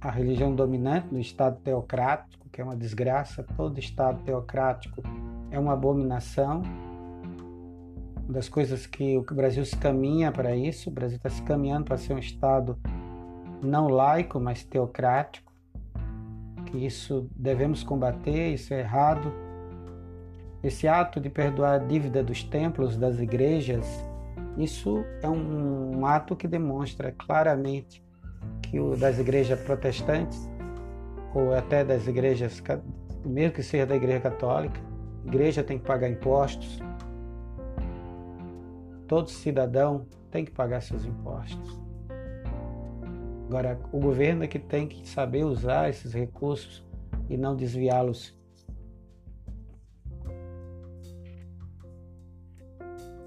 a 0.00 0.10
religião 0.10 0.54
dominante 0.54 1.08
no 1.12 1.20
Estado 1.20 1.60
teocrático, 1.60 2.48
que 2.50 2.60
é 2.60 2.64
uma 2.64 2.76
desgraça, 2.76 3.44
todo 3.56 3.78
Estado 3.78 4.22
teocrático 4.24 5.02
é 5.50 5.58
uma 5.58 5.74
abominação, 5.74 6.62
uma 8.24 8.32
das 8.32 8.48
coisas 8.48 8.86
que 8.86 9.16
o 9.16 9.22
Brasil 9.22 9.64
se 9.64 9.76
caminha 9.76 10.32
para 10.32 10.56
isso, 10.56 10.90
o 10.90 10.92
Brasil 10.92 11.16
está 11.16 11.30
se 11.30 11.42
caminhando 11.42 11.84
para 11.84 11.96
ser 11.96 12.14
um 12.14 12.18
Estado 12.18 12.76
não 13.62 13.88
laico, 13.88 14.40
mas 14.40 14.64
teocrático, 14.64 15.52
que 16.66 16.78
isso 16.84 17.28
devemos 17.36 17.82
combater, 17.82 18.54
isso 18.54 18.72
é 18.74 18.80
errado. 18.80 19.32
Esse 20.62 20.86
ato 20.86 21.20
de 21.20 21.28
perdoar 21.28 21.74
a 21.74 21.78
dívida 21.78 22.22
dos 22.22 22.42
templos, 22.42 22.96
das 22.96 23.18
igrejas, 23.18 23.86
isso 24.56 25.04
é 25.22 25.28
um, 25.28 25.98
um 25.98 26.06
ato 26.06 26.36
que 26.36 26.46
demonstra 26.46 27.12
claramente 27.12 28.02
que 28.62 28.78
o 28.78 28.96
das 28.96 29.18
igrejas 29.18 29.60
protestantes, 29.60 30.48
ou 31.34 31.54
até 31.54 31.84
das 31.84 32.06
igrejas, 32.06 32.62
mesmo 33.24 33.54
que 33.54 33.62
seja 33.62 33.86
da 33.86 33.96
igreja 33.96 34.20
católica, 34.20 34.80
a 35.24 35.28
igreja 35.28 35.62
tem 35.62 35.78
que 35.78 35.84
pagar 35.84 36.08
impostos, 36.08 36.80
Todo 39.12 39.28
cidadão 39.28 40.06
tem 40.30 40.42
que 40.42 40.50
pagar 40.50 40.80
seus 40.80 41.04
impostos. 41.04 41.81
Agora, 43.52 43.78
o 43.92 44.00
governo 44.00 44.44
é 44.44 44.48
que 44.48 44.58
tem 44.58 44.88
que 44.88 45.06
saber 45.06 45.44
usar 45.44 45.90
esses 45.90 46.14
recursos 46.14 46.82
e 47.28 47.36
não 47.36 47.54
desviá-los. 47.54 48.34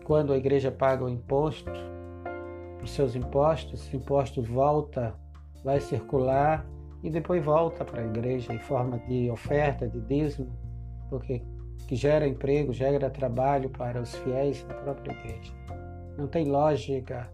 Quando 0.03 0.33
a 0.33 0.37
igreja 0.37 0.71
paga 0.71 1.05
o 1.05 1.09
imposto, 1.09 1.69
os 2.81 2.89
seus 2.89 3.15
impostos, 3.15 3.83
esse 3.83 3.95
imposto 3.95 4.41
volta, 4.41 5.13
vai 5.63 5.79
circular 5.79 6.65
e 7.03 7.11
depois 7.11 7.45
volta 7.45 7.85
para 7.85 8.01
a 8.01 8.05
igreja 8.07 8.51
em 8.51 8.59
forma 8.59 8.97
de 9.07 9.29
oferta, 9.29 9.87
de 9.87 10.01
dízimo, 10.01 10.51
porque 11.07 11.43
que 11.87 11.95
gera 11.95 12.27
emprego, 12.27 12.73
gera 12.73 13.11
trabalho 13.11 13.69
para 13.69 14.01
os 14.01 14.15
fiéis 14.15 14.63
da 14.63 14.73
própria 14.73 15.13
igreja. 15.13 15.53
Não 16.17 16.27
tem 16.27 16.49
lógica 16.49 17.31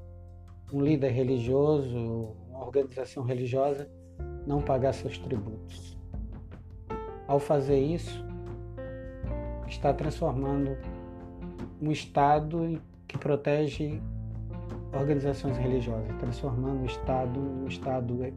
um 0.73 0.81
líder 0.81 1.11
religioso, 1.11 2.35
organização 2.63 3.23
religiosa 3.23 3.89
não 4.45 4.61
pagar 4.61 4.93
seus 4.93 5.17
tributos. 5.17 5.97
Ao 7.27 7.39
fazer 7.39 7.79
isso, 7.79 8.25
está 9.67 9.93
transformando 9.93 10.77
um 11.81 11.91
Estado 11.91 12.81
que 13.07 13.17
protege 13.17 14.01
organizações 14.93 15.57
religiosas, 15.57 16.15
transformando 16.19 16.83
o 16.83 16.85
Estado 16.85 17.39
num 17.39 17.67
Estado 17.67 18.33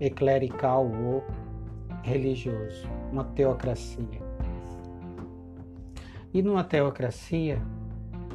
eclerical 0.00 0.86
ou 0.86 1.24
religioso, 2.02 2.86
uma 3.10 3.24
teocracia. 3.24 4.22
E 6.32 6.42
numa 6.42 6.64
teocracia, 6.64 7.62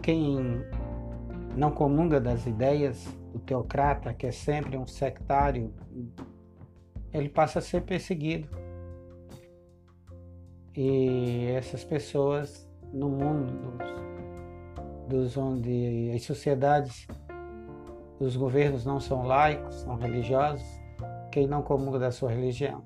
quem 0.02 0.64
não 1.56 1.72
comunga 1.72 2.20
das 2.20 2.48
ideias 2.48 3.19
do 3.32 3.40
teocrata, 3.40 4.14
que 4.14 4.28
é 4.28 4.32
sempre 4.32 4.78
um 4.78 4.88
sectário, 4.88 5.74
ele 7.14 7.30
passa 7.30 7.60
a 7.60 7.62
ser 7.62 7.82
perseguido. 7.82 8.48
E 10.76 11.48
essas 11.48 11.84
pessoas 11.84 12.70
no 12.94 13.10
mundo 13.10 13.54
dos, 15.08 15.34
dos 15.34 15.38
onde 15.38 16.12
as 16.16 16.24
sociedades, 16.24 17.08
os 18.20 18.36
governos 18.36 18.86
não 18.86 19.00
são 19.00 19.24
laicos, 19.24 19.76
são 19.76 19.96
religiosos, 19.96 20.66
quem 21.32 21.48
não 21.48 21.62
comunga 21.62 22.00
da 22.00 22.12
sua 22.12 22.32
religião 22.32 22.84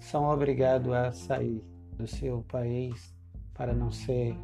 são 0.00 0.24
obrigados 0.24 0.92
a 0.92 1.12
sair 1.12 1.62
do 1.96 2.06
seu 2.06 2.42
país 2.42 3.14
para 3.52 3.74
não 3.74 3.90
ser 3.90 4.36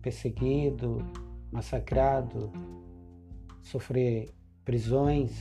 perseguido, 0.00 0.98
massacrado, 1.50 2.52
sofrer 3.62 4.30
prisões 4.68 5.32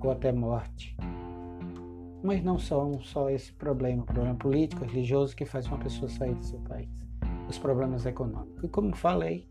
ou 0.00 0.12
até 0.12 0.30
morte. 0.30 0.96
Mas 2.22 2.44
não 2.44 2.60
são 2.60 3.00
só 3.00 3.28
esse 3.28 3.52
problema, 3.52 4.04
o 4.04 4.06
problema 4.06 4.36
político, 4.36 4.84
religioso 4.84 5.34
que 5.34 5.44
faz 5.44 5.66
uma 5.66 5.78
pessoa 5.78 6.08
sair 6.08 6.34
do 6.36 6.44
seu 6.44 6.60
país, 6.60 6.88
os 7.48 7.58
problemas 7.58 8.06
econômicos. 8.06 8.62
E 8.62 8.68
como 8.68 8.94
falei, 8.94 9.48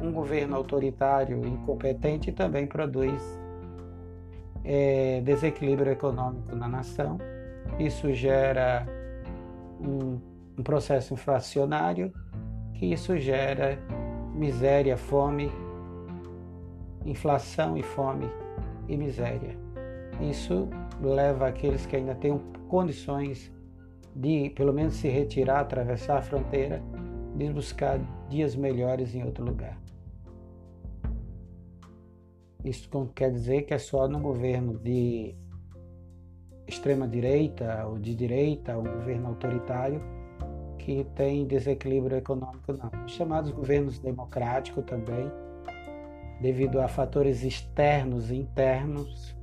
um 0.00 0.12
governo 0.12 0.56
autoritário 0.56 1.44
e 1.44 1.48
incompetente 1.48 2.32
também 2.32 2.66
produz 2.66 3.22
é, 4.64 5.20
desequilíbrio 5.20 5.92
econômico 5.92 6.56
na 6.56 6.66
nação. 6.66 7.18
Isso 7.78 8.14
gera 8.14 8.86
um, 9.78 10.18
um 10.58 10.62
processo 10.62 11.12
inflacionário, 11.12 12.10
que 12.72 12.86
isso 12.86 13.18
gera 13.18 13.78
miséria, 14.34 14.96
fome, 14.96 15.52
inflação 17.04 17.76
e 17.76 17.82
fome 17.82 18.28
e 18.88 18.96
miséria. 18.96 19.56
Isso 20.20 20.68
leva 21.00 21.48
aqueles 21.48 21.86
que 21.86 21.96
ainda 21.96 22.14
têm 22.14 22.38
condições 22.68 23.52
de, 24.14 24.50
pelo 24.50 24.72
menos, 24.72 24.94
se 24.94 25.08
retirar, 25.08 25.60
atravessar 25.60 26.18
a 26.18 26.22
fronteira, 26.22 26.82
de 27.36 27.52
buscar 27.52 27.98
dias 28.28 28.54
melhores 28.54 29.14
em 29.14 29.24
outro 29.24 29.44
lugar. 29.44 29.76
Isso 32.64 32.88
quer 33.14 33.30
dizer 33.30 33.62
que 33.62 33.74
é 33.74 33.78
só 33.78 34.08
no 34.08 34.20
governo 34.20 34.78
de 34.78 35.34
extrema 36.66 37.06
direita 37.06 37.84
ou 37.86 37.98
de 37.98 38.14
direita, 38.14 38.78
um 38.78 38.84
governo 38.84 39.28
autoritário, 39.28 40.00
que 40.78 41.04
tem 41.14 41.46
desequilíbrio 41.46 42.16
econômico, 42.16 42.72
não. 42.72 43.04
Os 43.04 43.12
chamados 43.12 43.50
governos 43.50 43.98
democráticos 43.98 44.84
também, 44.84 45.30
devido 46.40 46.80
a 46.80 46.88
fatores 46.88 47.42
externos 47.42 48.30
e 48.30 48.36
internos, 48.36 49.36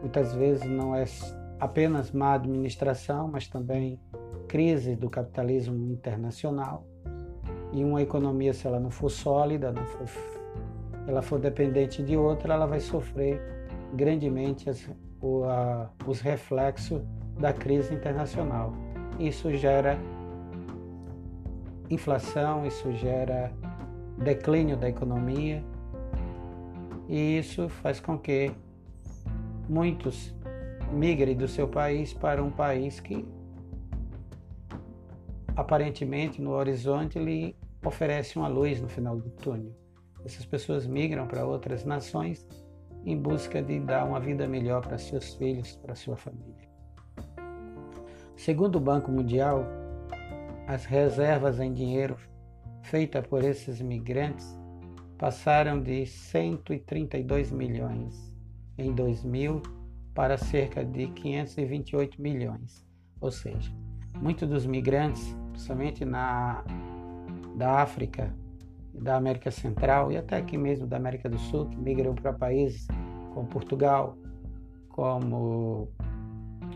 muitas 0.00 0.34
vezes 0.34 0.68
não 0.68 0.94
é 0.94 1.04
apenas 1.58 2.12
má 2.12 2.34
administração, 2.34 3.28
mas 3.28 3.48
também 3.48 4.00
crise 4.46 4.94
do 4.94 5.10
capitalismo 5.10 5.92
internacional. 5.92 6.86
E 7.72 7.84
uma 7.84 8.00
economia, 8.00 8.52
se 8.52 8.66
ela 8.66 8.80
não 8.80 8.90
for 8.90 9.10
sólida, 9.10 9.72
não 9.72 9.84
for, 9.84 10.06
ela 11.06 11.20
for 11.20 11.38
dependente 11.38 12.02
de 12.02 12.16
outra, 12.16 12.54
ela 12.54 12.66
vai 12.66 12.80
sofrer 12.80 13.40
grandemente 13.94 14.70
as, 14.70 14.88
o, 15.20 15.44
a, 15.44 15.90
os 16.06 16.20
reflexos 16.20 17.02
da 17.38 17.52
crise 17.52 17.94
internacional. 17.94 18.72
Isso 19.18 19.52
gera 19.54 19.98
inflação, 21.90 22.66
isso 22.66 22.90
gera 22.92 23.52
declínio 24.18 24.76
da 24.76 24.88
economia 24.88 25.62
e 27.08 27.38
isso 27.38 27.68
faz 27.68 28.00
com 28.00 28.18
que 28.18 28.52
muitos 29.68 30.34
migrem 30.92 31.36
do 31.36 31.48
seu 31.48 31.68
país 31.68 32.12
para 32.12 32.42
um 32.42 32.50
país 32.50 33.00
que 33.00 33.26
aparentemente 35.56 36.40
no 36.40 36.50
horizonte 36.50 37.18
lhe 37.18 37.56
oferece 37.84 38.38
uma 38.38 38.48
luz 38.48 38.80
no 38.80 38.88
final 38.88 39.16
do 39.16 39.30
túnel. 39.30 39.72
Essas 40.24 40.44
pessoas 40.44 40.86
migram 40.86 41.26
para 41.26 41.46
outras 41.46 41.84
nações 41.84 42.46
em 43.04 43.16
busca 43.16 43.62
de 43.62 43.80
dar 43.80 44.04
uma 44.04 44.20
vida 44.20 44.46
melhor 44.46 44.82
para 44.82 44.98
seus 44.98 45.34
filhos, 45.34 45.76
para 45.76 45.94
sua 45.94 46.16
família. 46.16 46.68
Segundo 48.36 48.76
o 48.76 48.80
Banco 48.80 49.10
Mundial, 49.10 49.64
as 50.66 50.84
reservas 50.84 51.58
em 51.58 51.72
dinheiro 51.72 52.16
feitas 52.88 53.26
por 53.26 53.44
esses 53.44 53.80
migrantes 53.80 54.58
passaram 55.18 55.80
de 55.80 56.06
132 56.06 57.50
milhões 57.50 58.34
em 58.78 58.94
2000 58.94 59.62
para 60.14 60.38
cerca 60.38 60.84
de 60.84 61.08
528 61.08 62.20
milhões. 62.20 62.86
Ou 63.20 63.30
seja, 63.30 63.70
muitos 64.20 64.48
dos 64.48 64.64
migrantes, 64.64 65.36
principalmente 65.50 66.04
na 66.04 66.64
da 67.56 67.82
África, 67.82 68.32
da 68.94 69.16
América 69.16 69.50
Central 69.50 70.12
e 70.12 70.16
até 70.16 70.36
aqui 70.36 70.56
mesmo 70.56 70.86
da 70.86 70.96
América 70.96 71.28
do 71.28 71.38
Sul, 71.38 71.66
que 71.66 71.76
migram 71.76 72.14
para 72.14 72.32
países 72.32 72.86
como 73.34 73.48
Portugal, 73.48 74.16
como 74.88 75.88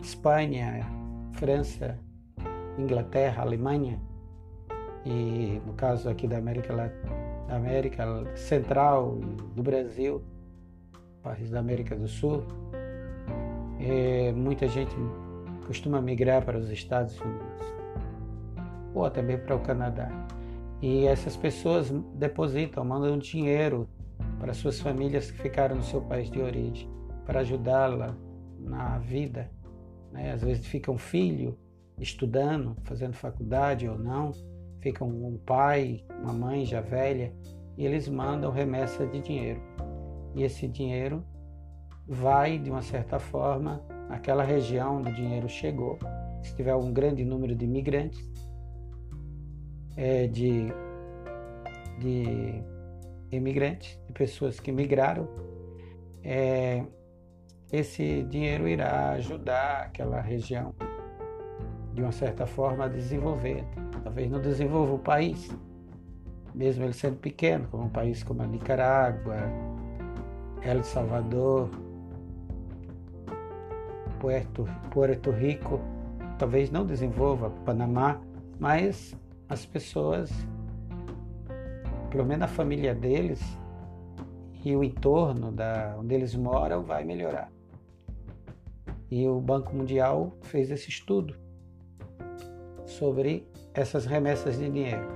Espanha, 0.01 0.85
França, 1.33 1.97
Inglaterra, 2.77 3.41
Alemanha 3.41 3.99
e 5.05 5.61
no 5.65 5.73
caso 5.73 6.09
aqui 6.09 6.27
da 6.27 6.37
América 6.37 6.73
da 7.47 7.55
América 7.55 8.05
Central 8.35 9.15
do 9.55 9.61
Brasil, 9.61 10.23
países 11.21 11.51
da 11.51 11.59
América 11.59 11.95
do 11.95 12.07
Sul, 12.07 12.43
é, 13.79 14.31
muita 14.31 14.67
gente 14.67 14.95
costuma 15.67 16.01
migrar 16.01 16.43
para 16.43 16.57
os 16.57 16.69
Estados 16.69 17.19
Unidos 17.19 17.73
ou 18.93 19.05
até 19.05 19.21
mesmo 19.21 19.45
para 19.45 19.55
o 19.55 19.59
Canadá. 19.59 20.09
E 20.81 21.05
essas 21.05 21.35
pessoas 21.35 21.89
depositam, 22.15 22.83
mandam 22.83 23.17
dinheiro 23.17 23.87
para 24.39 24.53
suas 24.53 24.79
famílias 24.79 25.31
que 25.31 25.41
ficaram 25.41 25.75
no 25.75 25.83
seu 25.83 26.01
país 26.01 26.29
de 26.29 26.41
origem, 26.41 26.89
para 27.25 27.39
ajudá-la 27.39 28.15
na 28.59 28.97
vida. 28.99 29.49
Né? 30.11 30.31
Às 30.31 30.43
vezes 30.43 30.65
fica 30.67 30.91
um 30.91 30.97
filho 30.97 31.57
estudando, 31.97 32.75
fazendo 32.83 33.13
faculdade 33.13 33.87
ou 33.87 33.97
não, 33.97 34.31
fica 34.83 35.05
um 35.05 35.39
pai, 35.45 36.03
uma 36.21 36.33
mãe 36.33 36.65
já 36.65 36.81
velha, 36.81 37.33
e 37.77 37.85
eles 37.85 38.09
mandam 38.09 38.51
remessa 38.51 39.07
de 39.07 39.21
dinheiro. 39.21 39.61
E 40.35 40.43
esse 40.43 40.67
dinheiro 40.67 41.25
vai, 42.05 42.59
de 42.59 42.69
uma 42.69 42.81
certa 42.81 43.17
forma, 43.17 43.81
naquela 44.09 44.43
região 44.43 44.97
onde 44.97 45.09
o 45.09 45.15
dinheiro 45.15 45.47
chegou. 45.47 45.97
Se 46.43 46.53
tiver 46.55 46.75
um 46.75 46.91
grande 46.91 47.23
número 47.23 47.55
de 47.55 47.63
imigrantes, 47.63 48.21
é, 49.95 50.27
de, 50.27 50.67
de 51.99 52.61
imigrantes, 53.31 53.97
de 54.05 54.11
pessoas 54.11 54.59
que 54.59 54.71
migraram, 54.71 55.29
é, 56.21 56.85
esse 57.71 58.23
dinheiro 58.23 58.67
irá 58.67 59.11
ajudar 59.11 59.83
aquela 59.83 60.19
região, 60.19 60.75
de 61.93 62.01
uma 62.01 62.11
certa 62.11 62.45
forma, 62.45 62.85
a 62.85 62.87
desenvolver. 62.87 63.63
Talvez 64.03 64.29
não 64.29 64.41
desenvolva 64.41 64.93
o 64.93 64.99
país, 64.99 65.55
mesmo 66.53 66.83
ele 66.83 66.93
sendo 66.93 67.17
pequeno, 67.17 67.67
como 67.69 67.83
um 67.85 67.89
país 67.89 68.23
como 68.23 68.41
a 68.41 68.47
Nicarágua, 68.47 69.37
El 70.61 70.83
Salvador, 70.83 71.69
Puerto, 74.19 74.65
Puerto 74.89 75.31
Rico 75.31 75.79
talvez 76.37 76.71
não 76.71 76.85
desenvolva, 76.85 77.49
Panamá, 77.65 78.19
mas 78.59 79.15
as 79.47 79.65
pessoas, 79.65 80.31
pelo 82.09 82.25
menos 82.25 82.43
a 82.43 82.47
família 82.47 82.93
deles 82.93 83.41
e 84.63 84.75
o 84.75 84.83
entorno 84.83 85.51
da, 85.51 85.95
onde 85.99 86.15
eles 86.15 86.35
moram 86.35 86.83
vai 86.83 87.03
melhorar. 87.03 87.51
E 89.11 89.27
o 89.27 89.39
Banco 89.39 89.75
Mundial 89.75 90.33
fez 90.41 90.71
esse 90.71 90.89
estudo 90.89 91.35
sobre 92.97 93.47
essas 93.73 94.05
remessas 94.05 94.57
de 94.57 94.69
dinheiro. 94.69 95.07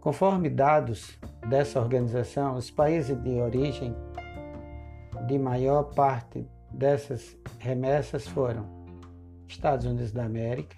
Conforme 0.00 0.50
dados 0.50 1.18
dessa 1.48 1.80
organização, 1.80 2.56
os 2.56 2.70
países 2.70 3.16
de 3.22 3.40
origem 3.40 3.94
de 5.26 5.38
maior 5.38 5.84
parte 5.94 6.46
dessas 6.70 7.36
remessas 7.58 8.26
foram 8.28 8.66
Estados 9.48 9.86
Unidos 9.86 10.12
da 10.12 10.24
América, 10.24 10.76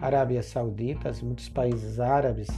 Arábia 0.00 0.42
Saudita, 0.42 1.10
muitos 1.22 1.48
países 1.48 1.98
árabes, 1.98 2.48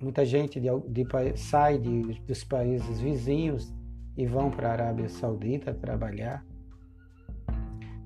muita 0.00 0.24
gente 0.24 0.58
de, 0.58 0.68
de, 0.88 1.06
sai 1.36 1.78
de, 1.78 2.14
dos 2.22 2.42
países 2.42 3.00
vizinhos 3.00 3.72
e 4.16 4.26
vão 4.26 4.50
para 4.50 4.70
a 4.70 4.72
Arábia 4.72 5.08
Saudita 5.08 5.74
trabalhar. 5.74 6.44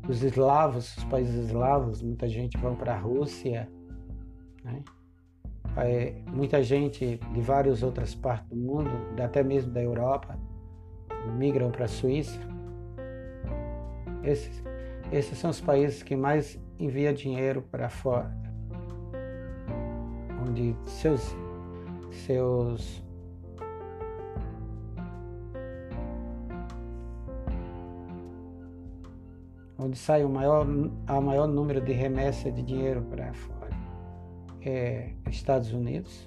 Os 0.09 0.23
eslavos, 0.23 0.97
os 0.97 1.05
países 1.05 1.47
eslavos, 1.47 2.03
muita 2.03 2.29
gente 2.29 2.59
vão 2.59 2.75
para 2.75 2.95
a 2.95 2.99
Rússia. 2.99 3.69
Né? 4.63 4.83
É, 5.77 6.15
muita 6.33 6.63
gente 6.63 7.19
de 7.33 7.41
várias 7.41 7.83
outras 7.83 8.15
partes 8.15 8.49
do 8.49 8.57
mundo, 8.57 8.91
até 9.23 9.43
mesmo 9.43 9.73
da 9.73 9.83
Europa, 9.83 10.39
migram 11.37 11.71
para 11.71 11.87
a 11.87 11.89
Suíça. 11.89 12.39
Esses, 14.23 14.63
esses 15.11 15.39
são 15.39 15.51
os 15.51 15.61
países 15.61 16.03
que 16.03 16.17
mais 16.17 16.59
envia 16.79 17.13
dinheiro 17.13 17.63
para 17.63 17.89
fora, 17.89 18.35
onde 20.47 20.77
seus 20.87 21.35
seus 22.11 23.04
onde 29.85 29.99
sai 29.99 30.25
o 30.25 30.29
maior, 30.29 30.67
a 31.07 31.21
maior 31.21 31.47
número 31.47 31.81
de 31.81 31.93
remessa 31.93 32.51
de 32.51 32.63
dinheiro 32.63 33.03
para 33.03 33.35
fora 33.35 33.69
é 34.63 35.13
Estados 35.29 35.73
Unidos. 35.73 36.27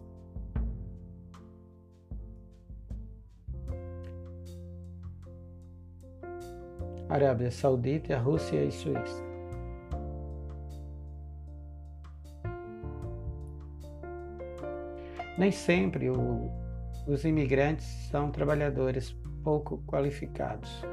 Arábia 7.10 7.50
Saudita, 7.50 8.18
Rússia 8.20 8.64
e 8.64 8.72
Suíça. 8.72 9.26
Nem 15.38 15.52
sempre 15.52 16.10
o, 16.10 16.52
os 17.08 17.24
imigrantes 17.24 17.86
são 18.12 18.30
trabalhadores 18.30 19.16
pouco 19.44 19.82
qualificados. 19.88 20.84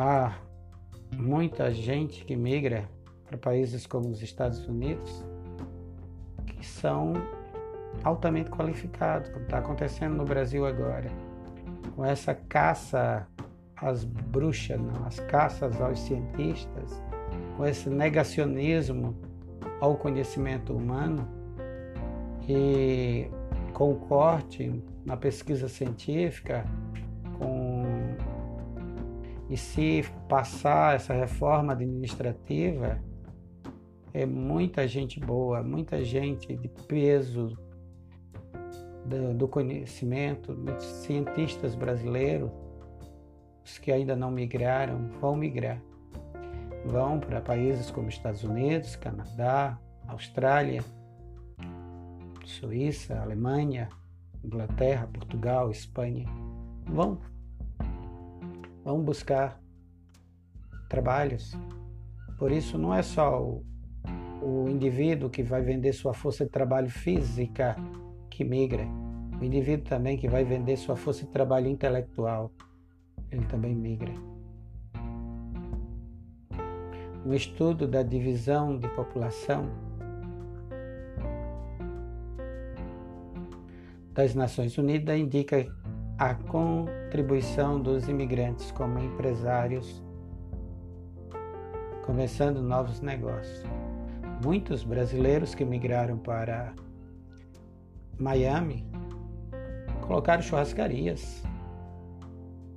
Há 0.00 0.32
muita 1.12 1.72
gente 1.72 2.24
que 2.24 2.36
migra 2.36 2.88
para 3.26 3.36
países 3.36 3.84
como 3.84 4.08
os 4.08 4.22
Estados 4.22 4.64
Unidos 4.68 5.24
que 6.46 6.64
são 6.64 7.14
altamente 8.04 8.48
qualificados, 8.48 9.28
como 9.30 9.42
está 9.42 9.58
acontecendo 9.58 10.14
no 10.14 10.24
Brasil 10.24 10.64
agora 10.64 11.10
com 11.96 12.04
essa 12.04 12.32
caça 12.32 13.26
às 13.74 14.04
bruxas, 14.04 14.80
não, 14.80 15.04
as 15.04 15.18
caças 15.18 15.80
aos 15.80 15.98
cientistas, 15.98 17.02
com 17.56 17.66
esse 17.66 17.90
negacionismo 17.90 19.16
ao 19.80 19.96
conhecimento 19.96 20.76
humano 20.76 21.26
e 22.48 23.28
com 23.72 23.90
o 23.90 23.96
corte 23.96 24.80
na 25.04 25.16
pesquisa 25.16 25.66
científica, 25.68 26.64
com 27.36 27.67
e 29.48 29.56
se 29.56 30.04
passar 30.28 30.96
essa 30.96 31.14
reforma 31.14 31.72
administrativa, 31.72 33.00
é 34.12 34.26
muita 34.26 34.86
gente 34.86 35.18
boa, 35.20 35.62
muita 35.62 36.04
gente 36.04 36.54
de 36.56 36.68
peso 36.86 37.56
do, 39.04 39.34
do 39.34 39.48
conhecimento, 39.48 40.54
muitos 40.54 40.84
cientistas 40.84 41.74
brasileiros, 41.74 42.50
os 43.64 43.78
que 43.78 43.90
ainda 43.92 44.14
não 44.14 44.30
migraram, 44.30 45.08
vão 45.20 45.36
migrar. 45.36 45.80
Vão 46.84 47.18
para 47.18 47.40
países 47.40 47.90
como 47.90 48.08
Estados 48.08 48.44
Unidos, 48.44 48.96
Canadá, 48.96 49.78
Austrália, 50.06 50.82
Suíça, 52.44 53.20
Alemanha, 53.20 53.88
Inglaterra, 54.42 55.08
Portugal, 55.12 55.70
Espanha. 55.70 56.26
Vão. 56.86 57.18
Vão 58.88 59.02
buscar 59.02 59.60
trabalhos. 60.88 61.54
Por 62.38 62.50
isso, 62.50 62.78
não 62.78 62.94
é 62.94 63.02
só 63.02 63.38
o, 63.38 63.62
o 64.40 64.66
indivíduo 64.66 65.28
que 65.28 65.42
vai 65.42 65.60
vender 65.60 65.92
sua 65.92 66.14
força 66.14 66.46
de 66.46 66.50
trabalho 66.50 66.88
física 66.88 67.76
que 68.30 68.42
migra, 68.42 68.86
o 69.38 69.44
indivíduo 69.44 69.84
também 69.84 70.16
que 70.16 70.26
vai 70.26 70.42
vender 70.42 70.78
sua 70.78 70.96
força 70.96 71.26
de 71.26 71.30
trabalho 71.30 71.68
intelectual, 71.68 72.50
ele 73.30 73.44
também 73.44 73.74
migra. 73.74 74.14
Um 77.26 77.34
estudo 77.34 77.86
da 77.86 78.02
divisão 78.02 78.78
de 78.78 78.88
população 78.88 79.66
das 84.14 84.34
Nações 84.34 84.78
Unidas 84.78 85.18
indica 85.18 85.66
a 86.18 86.34
contribuição 86.34 87.80
dos 87.80 88.08
imigrantes 88.08 88.72
como 88.72 88.98
empresários, 88.98 90.02
começando 92.04 92.60
novos 92.60 93.00
negócios. 93.00 93.62
Muitos 94.44 94.82
brasileiros 94.82 95.54
que 95.54 95.64
migraram 95.64 96.18
para 96.18 96.74
Miami, 98.18 98.84
colocaram 100.00 100.42
churrascarias, 100.42 101.44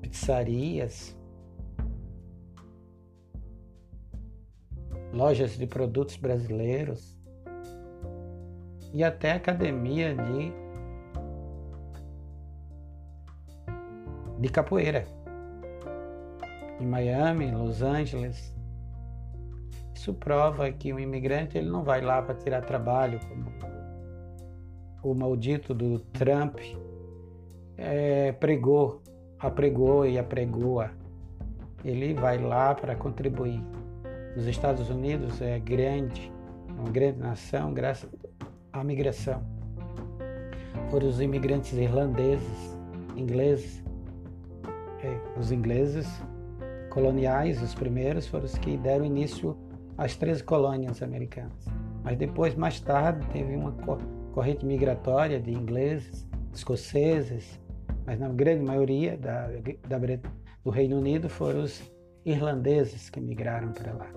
pizzarias, 0.01 1.17
lojas 5.11 5.57
de 5.57 5.65
produtos 5.65 6.15
brasileiros 6.15 7.17
e 8.93 9.03
até 9.03 9.31
academia 9.31 10.13
de, 10.13 10.60
de 14.41 14.49
capoeira 14.49 15.05
em 16.79 16.85
Miami, 16.85 17.51
Los 17.51 17.83
Angeles. 17.83 18.51
Isso 19.93 20.15
prova 20.15 20.71
que 20.71 20.91
o 20.91 20.99
imigrante 20.99 21.59
ele 21.59 21.69
não 21.69 21.83
vai 21.83 22.01
lá 22.01 22.23
para 22.23 22.33
tirar 22.33 22.61
trabalho 22.65 23.19
como 23.29 23.51
o 25.03 25.13
maldito 25.13 25.73
do 25.75 25.99
Trump 25.99 26.59
é, 27.77 28.31
pregou, 28.31 29.01
apregou 29.39 30.07
e 30.07 30.17
apregoa. 30.17 30.89
Ele 31.85 32.13
vai 32.15 32.39
lá 32.39 32.73
para 32.73 32.95
contribuir. 32.95 33.63
Os 34.35 34.47
Estados 34.47 34.89
Unidos 34.89 35.39
é 35.41 35.59
grande, 35.59 36.31
uma 36.69 36.89
grande 36.89 37.19
nação 37.19 37.73
graças 37.73 38.09
à 38.73 38.83
migração. 38.83 39.43
Foram 40.89 41.07
os 41.07 41.21
imigrantes 41.21 41.73
irlandeses, 41.73 42.77
ingleses, 43.15 43.80
é, 43.80 43.80
os 45.37 45.51
ingleses 45.51 46.07
coloniais, 46.89 47.61
os 47.61 47.73
primeiros, 47.73 48.27
foram 48.27 48.45
os 48.45 48.57
que 48.57 48.77
deram 48.77 49.05
início 49.05 49.57
às 49.97 50.15
13 50.15 50.43
colônias 50.43 51.01
americanas. 51.01 51.65
Mas 52.03 52.17
depois, 52.17 52.55
mais 52.55 52.79
tarde, 52.79 53.25
teve 53.27 53.55
uma 53.55 53.71
corrente 54.33 54.65
migratória 54.65 55.39
de 55.39 55.51
ingleses, 55.51 56.27
escoceses, 56.53 57.59
mas 58.05 58.19
na 58.19 58.29
grande 58.29 58.63
maioria 58.63 59.17
da, 59.17 59.47
da, 59.87 59.97
do 60.63 60.69
Reino 60.69 60.97
Unido 60.97 61.29
foram 61.29 61.63
os 61.63 61.81
irlandeses 62.25 63.09
que 63.09 63.19
migraram 63.19 63.71
para 63.71 63.93
lá. 63.93 64.07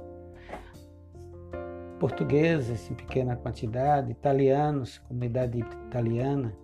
Portugueses 1.98 2.90
em 2.90 2.94
pequena 2.94 3.36
quantidade, 3.36 4.10
italianos, 4.10 4.98
comunidade 4.98 5.58
italiana. 5.58 6.54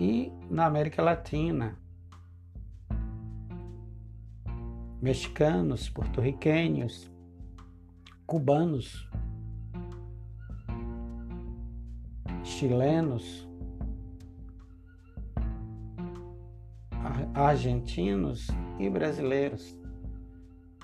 E 0.00 0.32
na 0.48 0.64
América 0.64 1.02
Latina, 1.02 1.76
mexicanos, 5.00 5.88
porto-riquenhos, 5.90 7.10
cubanos. 8.26 9.10
chilenos, 12.60 13.48
argentinos 17.34 18.48
e 18.78 18.90
brasileiros. 18.90 19.78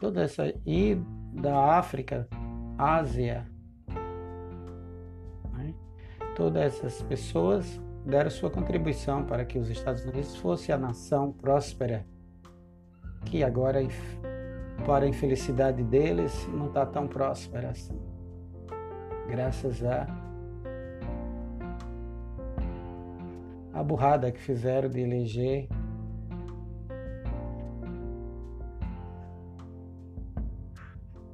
Toda 0.01 0.23
essa 0.23 0.55
e 0.65 0.97
da 1.35 1.79
África, 1.79 2.29
Ásia, 2.79 3.47
né? 5.53 5.75
todas 6.35 6.63
essas 6.63 7.03
pessoas 7.03 7.81
deram 8.07 8.31
sua 8.31 8.51
contribuição 8.51 9.25
para 9.25 9.45
que 9.45 9.59
os 9.59 9.69
Estados 9.69 10.05
Unidos 10.05 10.37
fosse 10.37 10.71
a 10.71 10.79
nação 10.79 11.33
próspera 11.33 12.07
que 13.25 13.43
agora, 13.43 13.81
para 14.87 15.05
a 15.05 15.09
infelicidade 15.09 15.83
deles, 15.83 16.47
não 16.49 16.69
está 16.69 16.87
tão 16.87 17.09
próspera 17.09 17.71
assim. 17.71 18.01
Graças 19.29 19.83
a 19.85 20.07
a 23.73 23.83
burrada 23.83 24.33
que 24.33 24.41
fizeram 24.41 24.89
de 24.89 25.01
eleger 25.01 25.69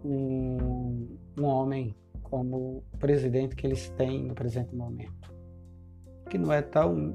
um, 0.05 1.17
um 1.39 1.45
homem 1.45 1.95
como 2.21 2.83
presidente 2.99 3.55
que 3.55 3.65
eles 3.65 3.91
têm 3.91 4.25
no 4.25 4.35
presente 4.35 4.75
momento, 4.75 5.22
que 6.33 6.39
não 6.39 6.51
é 6.51 6.63
tão 6.63 7.15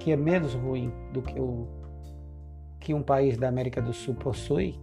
que 0.00 0.10
é 0.10 0.16
menos 0.16 0.52
ruim 0.52 0.92
do 1.12 1.22
que 1.22 1.38
o 1.38 1.68
que 2.80 2.92
um 2.92 3.04
país 3.04 3.38
da 3.38 3.46
América 3.46 3.80
do 3.80 3.92
Sul 3.92 4.16
possui, 4.16 4.80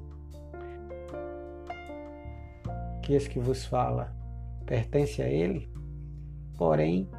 que 3.04 3.12
esse 3.12 3.30
que 3.30 3.38
vos 3.38 3.66
fala 3.66 4.16
pertence 4.66 5.22
a 5.22 5.28
ele, 5.28 5.70
porém, 6.58 7.10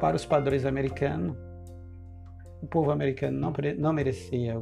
para 0.00 0.16
os 0.16 0.24
padrões 0.24 0.64
americanos, 0.64 1.36
o 2.62 2.66
povo 2.66 2.90
americano 2.90 3.38
não, 3.38 3.52
não 3.76 3.92
merecia 3.92 4.58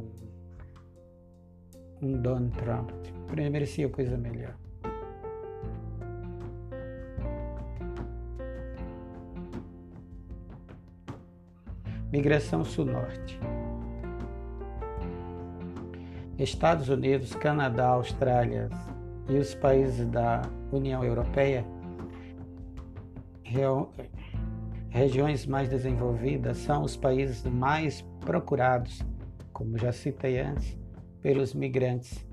um, 2.01 2.21
Donald 2.21 2.57
Trump, 2.57 2.91
merecia 3.49 3.87
coisa 3.87 4.17
melhor. 4.17 4.57
Migração 12.11 12.63
Sul-Norte. 12.65 13.39
Estados 16.39 16.89
Unidos, 16.89 17.35
Canadá, 17.35 17.89
Austrália 17.89 18.67
e 19.27 19.37
os 19.37 19.53
países 19.53 20.07
da 20.07 20.41
União 20.71 21.03
Europeia, 21.03 21.63
regiões 24.89 25.45
mais 25.45 25.69
desenvolvidas, 25.69 26.57
são 26.57 26.81
os 26.81 26.97
países 26.97 27.43
mais 27.43 28.01
procurados, 28.21 29.01
como 29.53 29.77
já 29.77 29.91
citei 29.91 30.39
antes, 30.39 30.75
pelos 31.21 31.53
migrantes. 31.53 32.25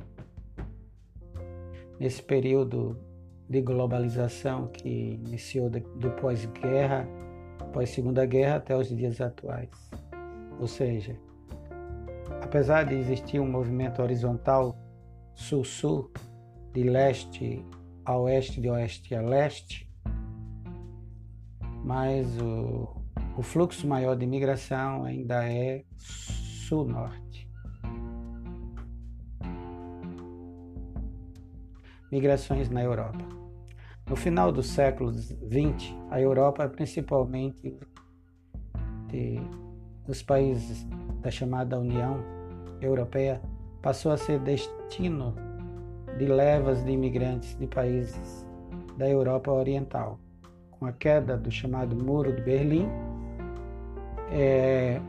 Nesse 2.01 2.23
período 2.23 2.97
de 3.49 3.61
globalização 3.61 4.69
que 4.69 5.21
iniciou 5.27 5.69
do 5.69 6.11
pós-guerra, 6.13 7.07
pós-segunda 7.77 8.25
guerra 8.25 8.57
até 8.57 8.75
os 8.75 8.89
dias 8.89 9.21
atuais. 9.21 9.69
Ou 10.59 10.67
seja, 10.67 11.15
Apesar 12.43 12.85
de 12.85 12.95
existir 12.95 13.41
um 13.41 13.51
movimento 13.51 14.01
horizontal 14.01 14.77
sul-sul, 15.35 16.11
de 16.73 16.83
leste 16.85 17.65
a 18.05 18.17
oeste, 18.17 18.61
de 18.61 18.71
oeste 18.71 19.15
a 19.15 19.21
leste, 19.21 19.91
mas 21.85 22.27
o, 22.41 23.03
o 23.37 23.43
fluxo 23.43 23.87
maior 23.87 24.17
de 24.17 24.27
migração 24.27 25.05
ainda 25.05 25.45
é 25.45 25.85
sul-norte. 25.99 27.51
Migrações 32.11 32.71
na 32.71 32.83
Europa. 32.83 33.36
No 34.09 34.15
final 34.15 34.53
do 34.53 34.63
século 34.63 35.13
XX, 35.13 35.93
a 36.11 36.21
Europa, 36.21 36.69
principalmente 36.69 37.77
de, 39.09 39.41
os 40.07 40.23
países 40.23 40.87
da 41.21 41.31
chamada 41.31 41.79
União 41.79 42.23
europeia 42.81 43.43
passou 43.83 44.13
a 44.13 44.17
ser 44.17 44.39
destino 44.39 45.35
de 46.19 46.27
levas 46.27 46.85
de 46.85 46.93
imigrantes 46.93 47.59
de 47.59 47.67
países 47.67 48.47
da 48.97 49.09
Europa 49.09 49.51
Oriental. 49.51 50.21
Com 50.71 50.87
a 50.87 50.93
queda 50.93 51.37
do 51.37 51.51
chamado 51.51 51.97
Muro 51.97 52.33
de 52.33 52.43
Berlim, 52.43 52.87
é, 54.31 55.01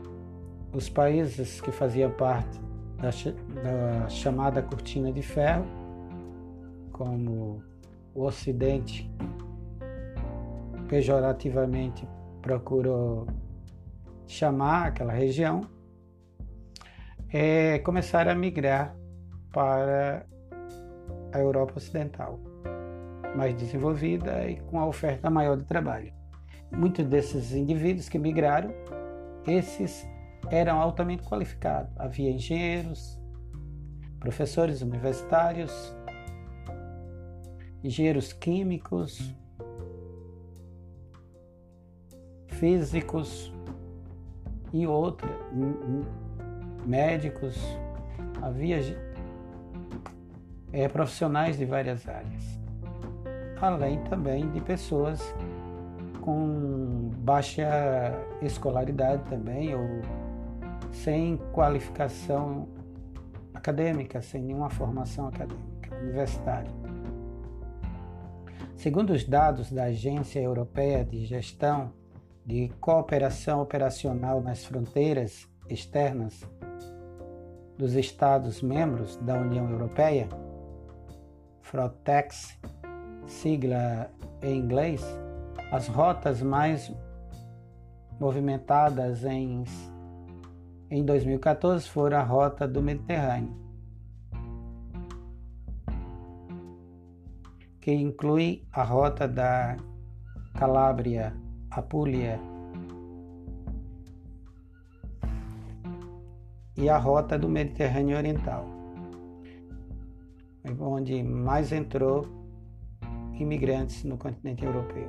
os 0.72 0.88
países 0.88 1.60
que 1.60 1.70
faziam 1.70 2.10
parte 2.10 2.60
da, 2.96 3.10
da 3.62 4.08
chamada 4.08 4.60
Cortina 4.60 5.12
de 5.12 5.22
Ferro, 5.22 5.66
como 6.90 7.62
o 8.18 8.24
Ocidente 8.24 9.08
pejorativamente 10.88 12.08
procurou 12.42 13.28
chamar 14.26 14.88
aquela 14.88 15.12
região, 15.12 15.60
é, 17.32 17.78
começaram 17.78 18.32
a 18.32 18.34
migrar 18.34 18.96
para 19.52 20.26
a 21.32 21.38
Europa 21.38 21.74
Ocidental, 21.76 22.40
mais 23.36 23.54
desenvolvida 23.54 24.48
e 24.50 24.56
com 24.62 24.80
a 24.80 24.86
oferta 24.86 25.30
maior 25.30 25.56
de 25.56 25.64
trabalho. 25.64 26.12
Muitos 26.72 27.04
desses 27.04 27.52
indivíduos 27.52 28.08
que 28.08 28.18
migraram, 28.18 28.74
esses 29.46 30.04
eram 30.50 30.80
altamente 30.80 31.22
qualificados. 31.22 31.92
Havia 31.96 32.30
engenheiros, 32.30 33.18
professores 34.18 34.82
universitários, 34.82 35.96
engenheiros 37.82 38.32
químicos, 38.32 39.34
físicos 42.46 43.52
e 44.72 44.86
outros 44.86 45.30
médicos, 46.84 47.56
havia 48.42 48.78
é, 50.72 50.88
profissionais 50.88 51.56
de 51.56 51.64
várias 51.64 52.08
áreas, 52.08 52.58
além 53.60 54.02
também 54.04 54.50
de 54.50 54.60
pessoas 54.60 55.34
com 56.20 57.10
baixa 57.18 57.66
escolaridade 58.42 59.22
também 59.30 59.74
ou 59.74 60.02
sem 60.92 61.36
qualificação 61.52 62.68
acadêmica, 63.54 64.20
sem 64.20 64.42
nenhuma 64.42 64.70
formação 64.70 65.28
acadêmica 65.28 65.94
universitária. 66.02 66.87
Segundo 68.78 69.12
os 69.12 69.24
dados 69.24 69.72
da 69.72 69.86
Agência 69.86 70.38
Europeia 70.38 71.04
de 71.04 71.26
Gestão 71.26 71.92
de 72.46 72.68
Cooperação 72.80 73.60
Operacional 73.60 74.40
nas 74.40 74.64
Fronteiras 74.64 75.48
Externas, 75.68 76.48
dos 77.76 77.94
Estados-membros 77.94 79.16
da 79.16 79.34
União 79.34 79.68
Europeia, 79.68 80.28
Frontex, 81.60 82.56
sigla 83.26 84.12
em 84.40 84.58
inglês, 84.60 85.04
as 85.72 85.88
rotas 85.88 86.40
mais 86.40 86.88
movimentadas 88.20 89.24
em, 89.24 89.64
em 90.88 91.04
2014 91.04 91.88
foram 91.88 92.18
a 92.18 92.22
rota 92.22 92.66
do 92.68 92.80
Mediterrâneo, 92.80 93.56
que 97.88 97.94
inclui 97.94 98.68
a 98.70 98.82
rota 98.82 99.26
da 99.26 99.74
Calábria, 100.58 101.34
Apulia, 101.70 102.38
e 106.76 106.86
a 106.90 106.98
rota 106.98 107.38
do 107.38 107.48
Mediterrâneo 107.48 108.18
Oriental, 108.18 108.66
onde 110.78 111.22
mais 111.22 111.72
entrou 111.72 112.26
imigrantes 113.32 114.04
no 114.04 114.18
continente 114.18 114.66
europeu. 114.66 115.08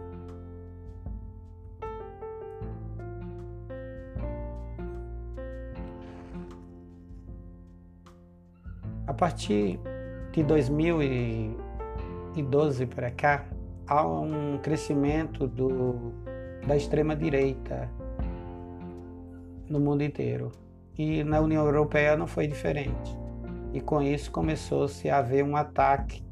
A 9.05 9.13
partir 9.13 9.77
de 10.31 10.43
2012 12.33 12.85
para 12.85 13.11
cá, 13.11 13.45
há 13.87 14.05
um 14.05 14.57
crescimento 14.59 15.47
do, 15.47 16.13
da 16.67 16.75
extrema 16.75 17.15
direita 17.15 17.89
no 19.67 19.79
mundo 19.79 20.03
inteiro. 20.03 20.51
E 20.97 21.23
na 21.23 21.39
União 21.39 21.65
Europeia 21.65 22.15
não 22.15 22.27
foi 22.27 22.47
diferente. 22.47 23.17
E 23.73 23.79
com 23.79 24.01
isso 24.01 24.31
começou-se 24.31 25.09
a 25.09 25.17
haver 25.19 25.43
um 25.43 25.55
ataque 25.55 26.23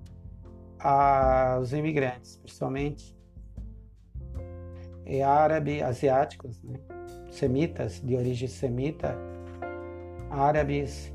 aos 0.80 1.74
imigrantes, 1.74 2.38
principalmente 2.38 3.16
é 5.06 5.24
árabe, 5.24 5.82
asiáticos, 5.82 6.62
né? 6.64 6.80
semitas, 7.32 8.02
de 8.02 8.16
origem 8.16 8.48
semita, 8.48 9.16
árabes, 10.30 11.14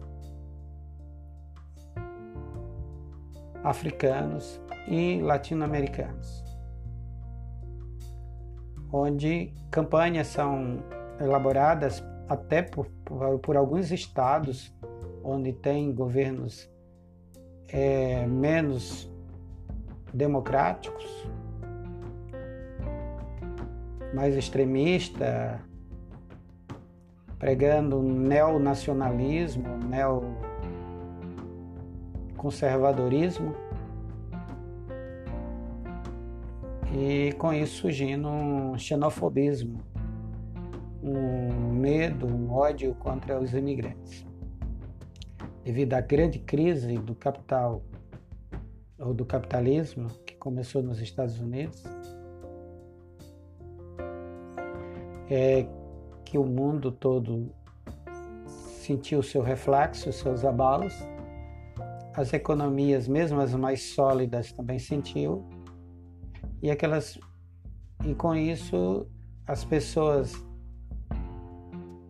africanos 3.63 4.61
e 4.89 5.21
latino-americanos, 5.21 6.45
onde 8.93 9.53
campanhas 9.71 10.27
são 10.27 10.83
elaboradas 11.21 12.03
até 12.29 12.63
por, 12.63 12.87
por, 13.43 13.57
alguns 13.57 13.91
estados 13.91 14.75
onde 15.23 15.53
tem 15.53 15.95
governos 15.95 16.71
é, 17.69 18.27
menos 18.27 19.11
democráticos, 20.13 21.27
mais 24.15 24.37
extremista, 24.37 25.61
pregando 27.39 28.03
neonacionalismo, 28.03 29.79
neoconservadorismo. 32.37 33.55
E 36.95 37.33
com 37.33 37.55
isso 37.55 37.81
surgindo 37.81 38.29
um 38.29 38.77
xenofobismo, 38.77 39.81
um 41.03 41.73
medo, 41.73 42.27
um 42.27 42.53
ódio 42.53 42.95
contra 42.97 43.41
os 43.41 43.55
imigrantes. 43.55 44.27
Devido 45.65 45.95
à 45.95 46.03
grande 46.03 46.39
crise 46.39 46.99
do 46.99 47.15
capital 47.15 47.83
ou 48.99 49.15
do 49.15 49.25
capitalismo 49.25 50.09
que 50.27 50.35
começou 50.37 50.83
nos 50.83 51.01
Estados 51.01 51.41
Unidos, 51.41 51.83
é 55.31 55.67
que 56.27 56.37
o 56.37 56.45
mundo 56.45 56.93
todo 56.93 57.51
sentiu 58.47 59.23
seu 59.23 59.41
reflexo, 59.41 60.13
seus 60.13 60.45
abalos. 60.45 60.95
As 62.15 62.35
economias, 62.35 63.09
mesmo 63.09 63.41
as 63.41 63.55
mais 63.55 63.95
sólidas, 63.95 64.53
também 64.53 64.79
sentiu. 64.79 65.43
E 66.63 66.71
aquelas 66.71 67.19
e 68.05 68.15
com 68.15 68.35
isso 68.35 69.07
as 69.47 69.65
pessoas 69.65 70.33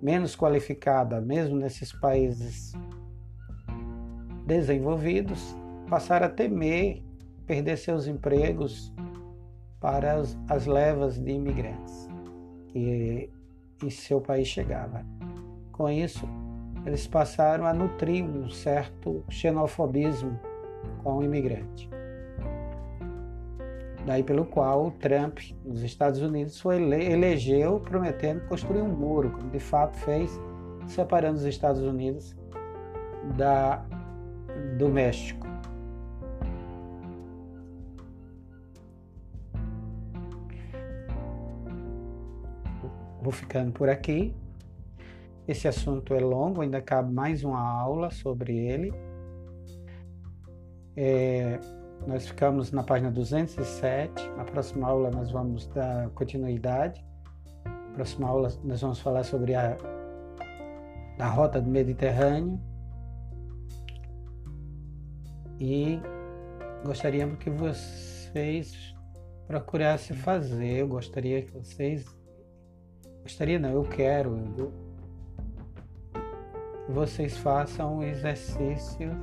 menos 0.00 0.36
qualificadas, 0.36 1.24
mesmo 1.24 1.56
nesses 1.56 1.92
países 1.92 2.72
desenvolvidos, 4.46 5.56
passaram 5.88 6.26
a 6.26 6.28
temer 6.28 7.02
perder 7.46 7.76
seus 7.76 8.06
empregos 8.06 8.92
para 9.80 10.14
as, 10.14 10.38
as 10.48 10.66
levas 10.66 11.18
de 11.18 11.32
imigrantes 11.32 12.08
que 12.68 13.30
em 13.82 13.90
seu 13.90 14.20
país 14.20 14.48
chegava. 14.48 15.04
Com 15.72 15.90
isso, 15.90 16.26
eles 16.86 17.06
passaram 17.06 17.66
a 17.66 17.74
nutrir 17.74 18.24
um 18.24 18.48
certo 18.48 19.24
xenofobismo 19.28 20.38
com 21.02 21.18
o 21.18 21.22
imigrante. 21.22 21.88
Daí 24.04 24.22
pelo 24.24 24.44
qual 24.44 24.86
o 24.86 24.90
Trump, 24.90 25.38
nos 25.64 25.82
Estados 25.82 26.20
Unidos, 26.20 26.60
foi 26.60 26.82
ele 26.82 27.12
elegeu 27.12 27.78
prometendo 27.78 28.40
construir 28.48 28.82
um 28.82 28.88
muro, 28.88 29.30
como 29.30 29.48
de 29.50 29.60
fato 29.60 29.96
fez, 29.98 30.30
separando 30.88 31.36
os 31.38 31.44
Estados 31.44 31.82
Unidos 31.82 32.36
da, 33.36 33.84
do 34.76 34.88
México. 34.88 35.46
Vou 43.22 43.32
ficando 43.32 43.70
por 43.70 43.88
aqui. 43.88 44.34
Esse 45.46 45.68
assunto 45.68 46.12
é 46.12 46.18
longo, 46.18 46.60
ainda 46.60 46.80
cabe 46.80 47.12
mais 47.12 47.44
uma 47.44 47.60
aula 47.60 48.10
sobre 48.10 48.56
ele. 48.56 48.92
É, 50.96 51.60
nós 52.06 52.26
ficamos 52.26 52.72
na 52.72 52.82
página 52.82 53.10
207. 53.10 54.28
Na 54.36 54.44
próxima 54.44 54.88
aula 54.88 55.10
nós 55.10 55.30
vamos 55.30 55.66
dar 55.68 56.08
continuidade. 56.10 57.04
Na 57.64 57.94
próxima 57.94 58.28
aula 58.28 58.48
nós 58.64 58.80
vamos 58.80 58.98
falar 59.00 59.24
sobre 59.24 59.54
a, 59.54 59.76
a 61.18 61.28
rota 61.28 61.60
do 61.60 61.70
Mediterrâneo. 61.70 62.60
E 65.58 66.00
gostaríamos 66.84 67.38
que 67.38 67.50
vocês 67.50 68.94
procurassem 69.46 70.16
fazer. 70.16 70.78
Eu 70.78 70.88
gostaria 70.88 71.42
que 71.42 71.52
vocês 71.52 72.04
Gostaria 73.22 73.58
não, 73.58 73.70
eu 73.70 73.84
quero. 73.84 74.36
Eu, 74.58 74.72
que 76.86 76.92
vocês 76.92 77.36
façam 77.36 78.02
exercícios 78.02 79.14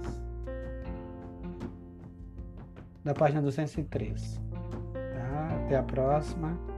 da 3.09 3.13
página 3.15 3.41
203. 3.41 4.39
Tá? 4.93 5.61
Até 5.65 5.77
a 5.77 5.83
próxima. 5.83 6.68